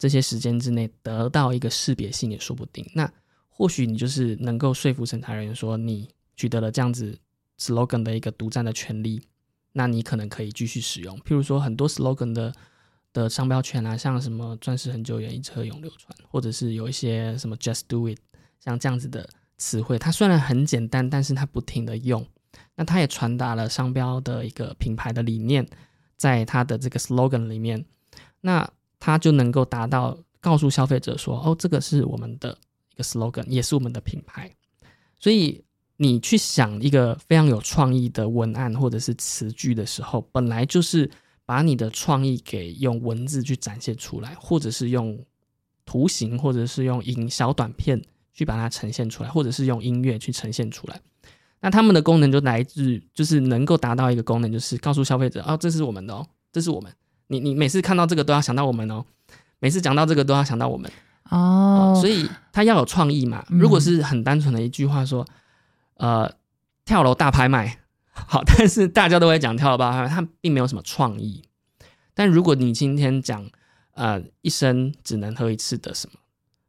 [0.00, 2.84] 这些时间之内得到一个识别性，也说不定。
[2.96, 3.08] 那
[3.48, 7.16] 或许你就是能够说服审查人员说，你取得了这样子。
[7.62, 9.20] slogan 的一个独占的权利，
[9.72, 11.14] 那你可能可以继续使用。
[11.18, 12.50] 譬如说，很多 slogan 的
[13.12, 18.16] 的商标权啊，像什么“钻石很久远，一车永流传”，或者是有一些什么 “just do it”，
[18.58, 19.28] 像这样子的
[19.58, 22.26] 词汇，它虽然很简单，但是它不停的用，
[22.76, 25.68] 那它也传达了商标的一个品牌的理念，
[26.16, 27.84] 在它的这个 slogan 里面，
[28.40, 28.66] 那
[29.00, 32.56] 它就能够达到告诉消费者说：“哦，这个是我们的
[32.92, 34.48] 一个 slogan，也是我们的品牌。”
[35.18, 35.64] 所以。
[36.02, 41.10] 你去想一个非常有创意的文案或者是词句的时候，本来就是
[41.44, 45.22] 把你的创意给用文字去展现出来，或者是用
[45.84, 50.98] 图形，或者是用影小短片去把它呈现出来，或者是用音乐去呈现出来。
[51.60, 56.90] 那他们的功能就来自，就是能够达到一个功能，就是告诉消费者，哦，这是我们的哦，这是我们。
[57.30, 59.04] 你你每次看到这个都要想到我们哦，
[59.58, 60.90] 每次讲到这个都要想到我们
[61.30, 61.98] 哦。
[62.00, 63.44] 所以他要有创意嘛。
[63.48, 65.26] 如果是很单纯的一句话说。
[66.02, 66.34] 呃，
[66.86, 67.78] 跳楼大拍卖，
[68.10, 71.42] 好， 但是大家都会讲跳楼大拍卖，它并没有什么创意。
[72.14, 73.50] 但如果你今天讲，
[73.92, 76.18] 呃，一生只能喝一次的什么，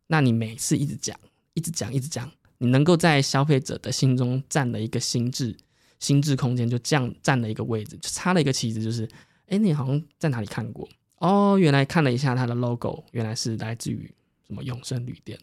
[0.08, 1.18] 那你每次一直讲，
[1.54, 5.56] 一直讲，一直讲，你能够在消费者的心中占了一个心智，
[5.98, 9.08] 心智空间就这样占了一个位置，就插了一个旗子，就是，
[9.52, 10.90] 哎，你好像在哪里看过？
[11.20, 14.12] 哦，原来看了一下它的 logo，原来是来自于
[14.48, 15.40] 什么永生旅店，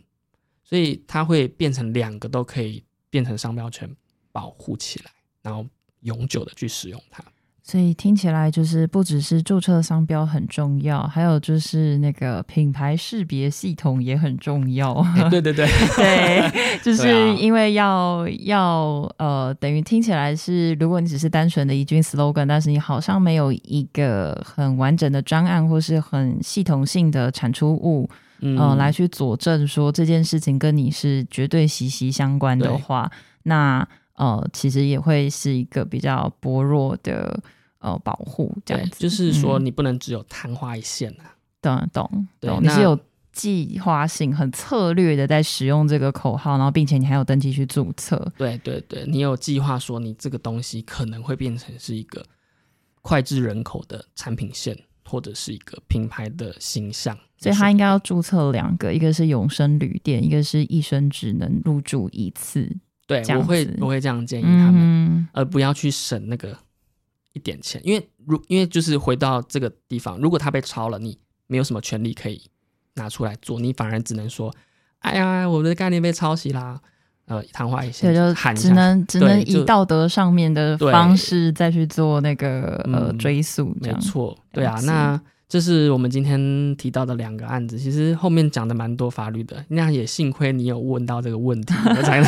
[0.64, 2.84] 所以它会变成两个都可以。
[3.10, 3.90] 变成商标权
[4.32, 5.66] 保护起来，然后
[6.00, 7.24] 永久的去使用它。
[7.70, 15.04] 所以听起来就是不只是注册商标很重要，还有就是那个品牌识别系统也很重要。
[15.28, 16.50] 对对对对，
[16.82, 28.08] 就是因为要要呃，等于听起来是，如果你只是单纯的一句 slogan，但是你好像没有一个很完整的专案或是很系统性的产出物，
[28.40, 33.12] 呃，来去佐证说这件事情跟你是绝对息息相关的话，
[33.42, 37.38] 那呃，其实也会是一个比较薄弱的。
[37.80, 41.36] 呃，保护这样子，就是说你不能只有昙花一现啊。
[41.60, 42.98] 懂懂懂，你是有
[43.32, 48.32] 计划性、很策略的在使用这个口号，然后并且你还有登记去注册。
[48.36, 52.24] 对对对，你有计划说你这个东西可能会变成是一个
[53.02, 57.16] 脍炙人口的产品线，或者是一个品牌的形象。
[57.38, 62.68] 所以他应该要注册两个，一个是永生旅店，一个是一生只能入住一次。
[63.06, 66.56] 对，我会我会这样建议他们，而不要去省那个。
[67.38, 71.16] 一点钱，因为如因为就是回到这个地方，如果他被抄了，你
[71.46, 72.42] 没有什么权利可以
[72.96, 74.52] 拿出来做，你反而只能说
[75.00, 76.80] ：“哎呀，我的概念被抄袭啦。”
[77.28, 83.76] 呃，昙花一现，就只能只能以道德上面的方式再去做那个呃追溯。
[83.82, 92.26] 没错，对啊，那这是我们今天提到的两个案子，其实后面讲的蛮多法律的，那也幸亏你有问到这个问题，我才能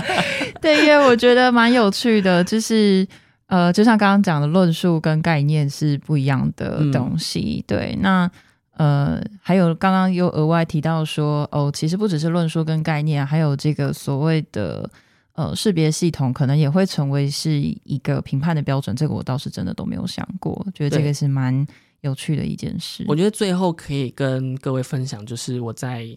[0.60, 3.08] 对，因为我觉得蛮有趣的，就是。
[3.46, 7.62] 呃，就像刚刚讲的，论述跟概念是不一样的东西。
[7.66, 8.28] 对，那
[8.72, 14.90] 呃，还有刚刚又额外提到说，哦，其实不只是论述跟概念，还有这个所谓的
[15.34, 18.96] 呃识别系统，可能也会成为是一个评判的标准。
[18.96, 21.66] 这个我倒是真的都没有想过，觉得这个是蛮
[22.00, 23.04] 有趣的一件事。
[23.06, 26.08] 我觉得最后可以跟各位分享，就是我在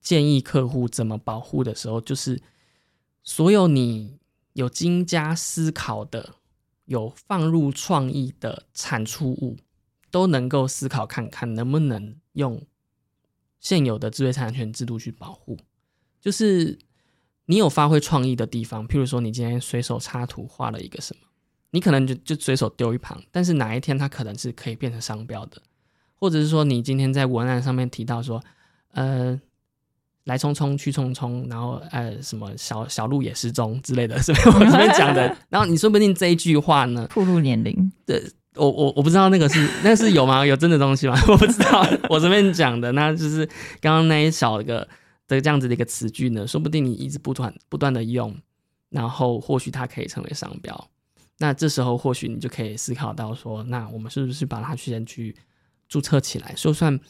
[0.00, 2.42] 建议客户怎么保护的时候，就是
[3.22, 4.20] 所有你。
[4.54, 6.34] 有精加思考的，
[6.84, 9.56] 有放入创意的产出物，
[10.10, 12.62] 都能够思考看看能不能用
[13.60, 15.58] 现有的知识产权制度去保护。
[16.20, 16.78] 就是
[17.46, 21.28] 你有发挥创意的地方，譬如说你今天随手插图画了一个什么，
[21.70, 25.62] 你可能就就随手丢一旁，但是哪一天它可能是可以变成商标的，
[26.14, 28.42] 或者是说你今天在文案上面提到说，
[28.90, 29.40] 呃。
[30.24, 35.36] 来匆匆去匆匆，然后呃，什么小小鹿也失踪之类的， 是我这边讲的。
[35.50, 37.92] 然后你说不定这一句话呢，暴露年龄。
[38.06, 38.22] 对，
[38.54, 40.44] 我我我不知道那个是那是有吗？
[40.46, 41.20] 有真的东西吗？
[41.26, 41.84] 我不知道。
[42.08, 43.44] 我这边讲的，那就是
[43.80, 44.86] 刚刚那一小个
[45.26, 48.32] 的这样子的一个词句呢，说不定你一直不断不断的用，
[48.90, 50.88] 然后或许它可以成为商标。
[51.38, 55.34] 那这时候或许你就可以思考到说，那我们是不是把它先去
[55.88, 57.00] 注册起来，就算。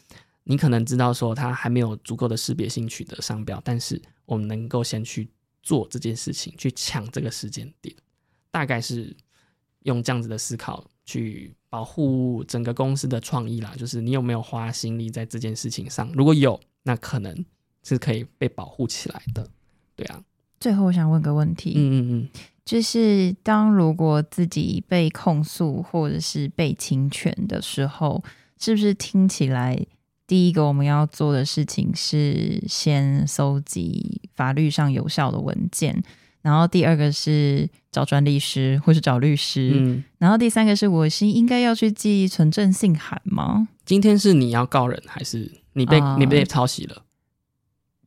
[0.45, 5.30] 你可能知道说它还没有足够的识别性取得商标，但是我们能够先去
[5.62, 7.95] 做这件事情，去抢这个时间点，
[8.51, 9.16] 大概是
[9.84, 13.72] 用这样子的思考去保护整个公司的创意啦。
[13.76, 16.11] 就是你有没有花心力在这件事情上？
[16.12, 17.45] 如果有，那可能
[17.84, 19.49] 是可以被保护起来的。
[19.95, 20.22] 对啊。
[20.59, 22.28] 最后我想问个问题，嗯嗯嗯，
[22.64, 28.22] 就是当如果自己被控诉或者是被侵权的时候，
[28.59, 29.86] 是不是听起来？
[30.32, 36.02] 第一个我们要做的事情是先搜集法律上有效的文件，
[36.40, 43.68] 然后第二个是找专利师或是找律师，嗯，然后第三个是我是应该要去寄存证信函吗？
[43.84, 47.02] 今天是你要告人还是你被你被抄袭了？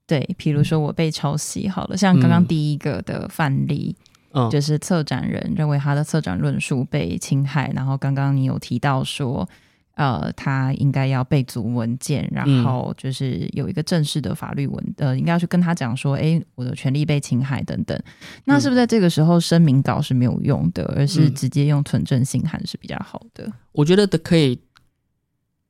[0.07, 3.95] 对，比如说我被抄袭好了，像刚刚第一个的范例，
[4.31, 9.47] 嗯，就是策展人认为他的策展论述被侵害，然后刚刚你有提到说。
[9.95, 17.97] 呃，他应该要备足文件，然后就是有一个正式的法律文，呃，应该要去跟他讲说，哎，我的权利被侵害等等。
[18.43, 23.51] 那是不是在这个时候声明稿是没有用的，而是直接用存证信函是比较好的？
[23.71, 24.59] 我觉得的可以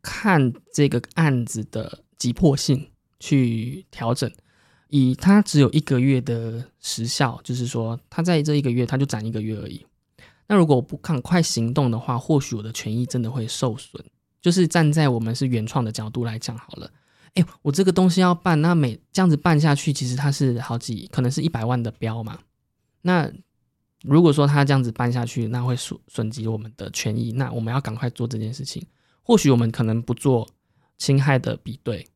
[0.02, 4.32] 看这个案子的急迫性去调整。
[4.90, 9.86] 以他只有一个月的时效，就是说他在这一个月他就攒一个月而已。
[10.48, 14.04] 那如果我不赶快行动的话，或许我的权益真的会受损。
[14.46, 16.88] 就是站在我们是原创的角度来讲好了，
[17.34, 22.38] 哎，我这个东西要办，那每这样子办下去，其实它是好几，可能是一百万的标嘛。
[23.02, 23.28] 那
[24.04, 28.86] 如果说他这样子办下去，那会损损及我们的权益，那我们要赶快做这件事情。
[29.24, 30.48] 或许我们可能不做
[31.00, 32.08] 侵害的比对，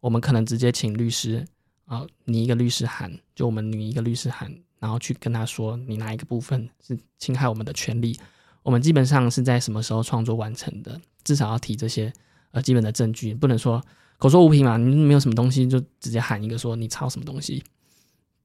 [0.00, 1.46] 我们可能直接请律师
[1.84, 8.18] 啊，拟一个律师函，就我们拟一个律师函，然后去跟他说，你哪一个部分是侵害我们的权利。
[8.62, 10.98] 我们基本上是在什么时候创作完成的？
[11.24, 12.12] 至少要提这些
[12.52, 13.82] 呃基本的证据，不能说
[14.18, 14.76] 口说无凭嘛。
[14.76, 17.62] 你没有什么东西就直接喊一个说你抄什么东西，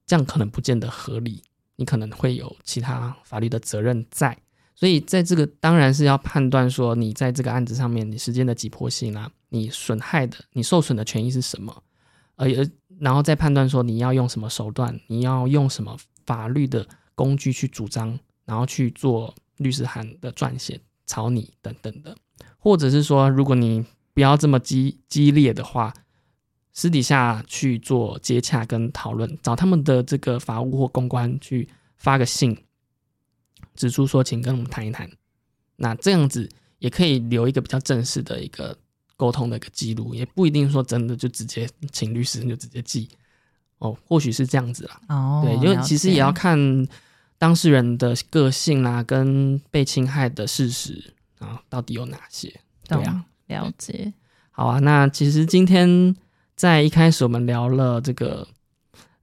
[0.06, 1.42] 这样可能不见得合理。
[1.78, 4.34] 你可能会有其他法律的责任在，
[4.74, 11.82] 所以在这个当然是要判断说，你在这个案子上面，你时间的急迫性啊，你损害的、你受损的权益是什么，
[12.36, 12.48] 呃，
[12.98, 22.16] 然后再判断说你要用什么手段，你要用什么法律的工具去主张，然后去做律师函的撰写、草拟等等的，
[22.66, 25.94] 或者是说，如果你不要这么激激烈的话，
[26.72, 32.58] 私底下去做接洽跟讨论，找他们的这个法务或公关去发个信。
[33.76, 35.08] 指出说，请跟我们谈一谈，
[35.76, 36.48] 那这样子
[36.80, 38.76] 也可以留一个比较正式的一个
[39.16, 43.08] 沟通的一个记录，也不一定说真的就直接请律师就直接寄
[43.78, 45.00] 哦，或许是这样子啦。
[45.08, 46.58] 哦，对，因为其实也要看
[47.38, 52.52] 当事人的个性啦，跟被侵害的事实啊，到底有哪些？
[52.88, 54.12] 对啊，了解。
[54.50, 56.14] 好啊，那其实今天
[56.54, 58.46] 在一开始我们聊了这个。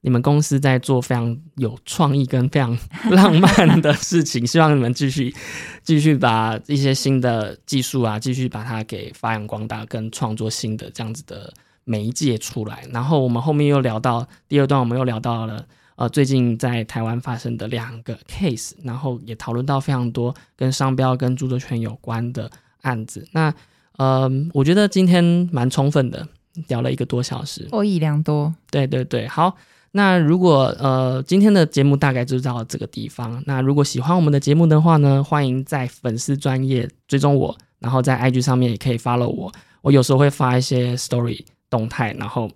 [0.06, 2.76] 你们公司在做非常有创意跟非常
[3.08, 5.34] 浪漫的事情， 希望你们继续
[5.82, 11.50] 继续把一些新的技术啊，继续把它给发扬光大，跟创作新的这样子的
[11.84, 12.84] 媒介出来。
[12.92, 22.50] 然后我们后面又聊到第二段，我们又聊到了呃最近在台湾发生的两个 case，然后也讨论到非常多跟商标跟著作权有关的
[22.82, 23.26] 案子。
[23.32, 23.54] 那
[23.96, 26.26] 呃，我觉得今天蛮充分的，
[26.68, 28.54] 聊了一个多小时，获益良多。
[28.70, 29.56] 对对对，好。
[29.96, 33.40] 那如果呃今天的节目大概就到这个地方。
[33.46, 39.52] 那如果喜欢我们的节目的话呢，欢迎在粉丝专业追踪我，然后在 IG 上面也可以 follow 我。
[39.82, 42.50] 我有时候会发一些 story 动态，然后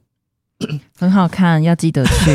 [0.98, 2.34] 很好看，要记得去。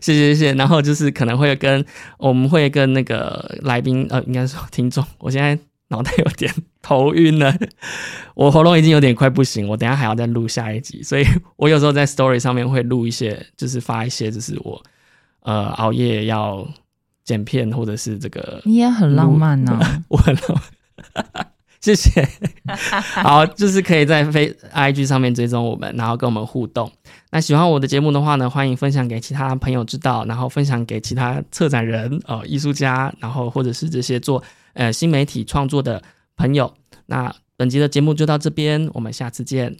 [0.00, 0.52] 谢谢谢谢。
[0.54, 1.84] 然后就是可能会跟
[2.18, 5.58] 我们会跟那个来宾呃，应该说听众，我现在。
[5.92, 7.52] 脑袋有点头晕了，
[8.36, 14.80] 我喉咙已经有点快不行，我等下还要再录下一集，所以我有时候在 story 上面会录一些，就是发一些，就是我
[15.42, 16.64] 呃熬夜要
[17.24, 18.62] 剪片或者是这个。
[18.64, 20.62] 你也很浪漫呢， 我很浪
[21.12, 21.46] 漫，
[21.80, 22.26] 谢谢。
[23.22, 26.90] 好就是可以在非 ig 上面追踪我们然后跟我们互动。
[27.30, 34.42] 那喜欢我的节目的话呢欢迎分享给其他朋友知道然后分享给其他策展人哦艺术家然后或者是这些做
[34.74, 36.02] 呃新媒体创作的
[36.36, 36.72] 朋友。
[37.06, 39.76] 那本集的节目就到这边我们下次见。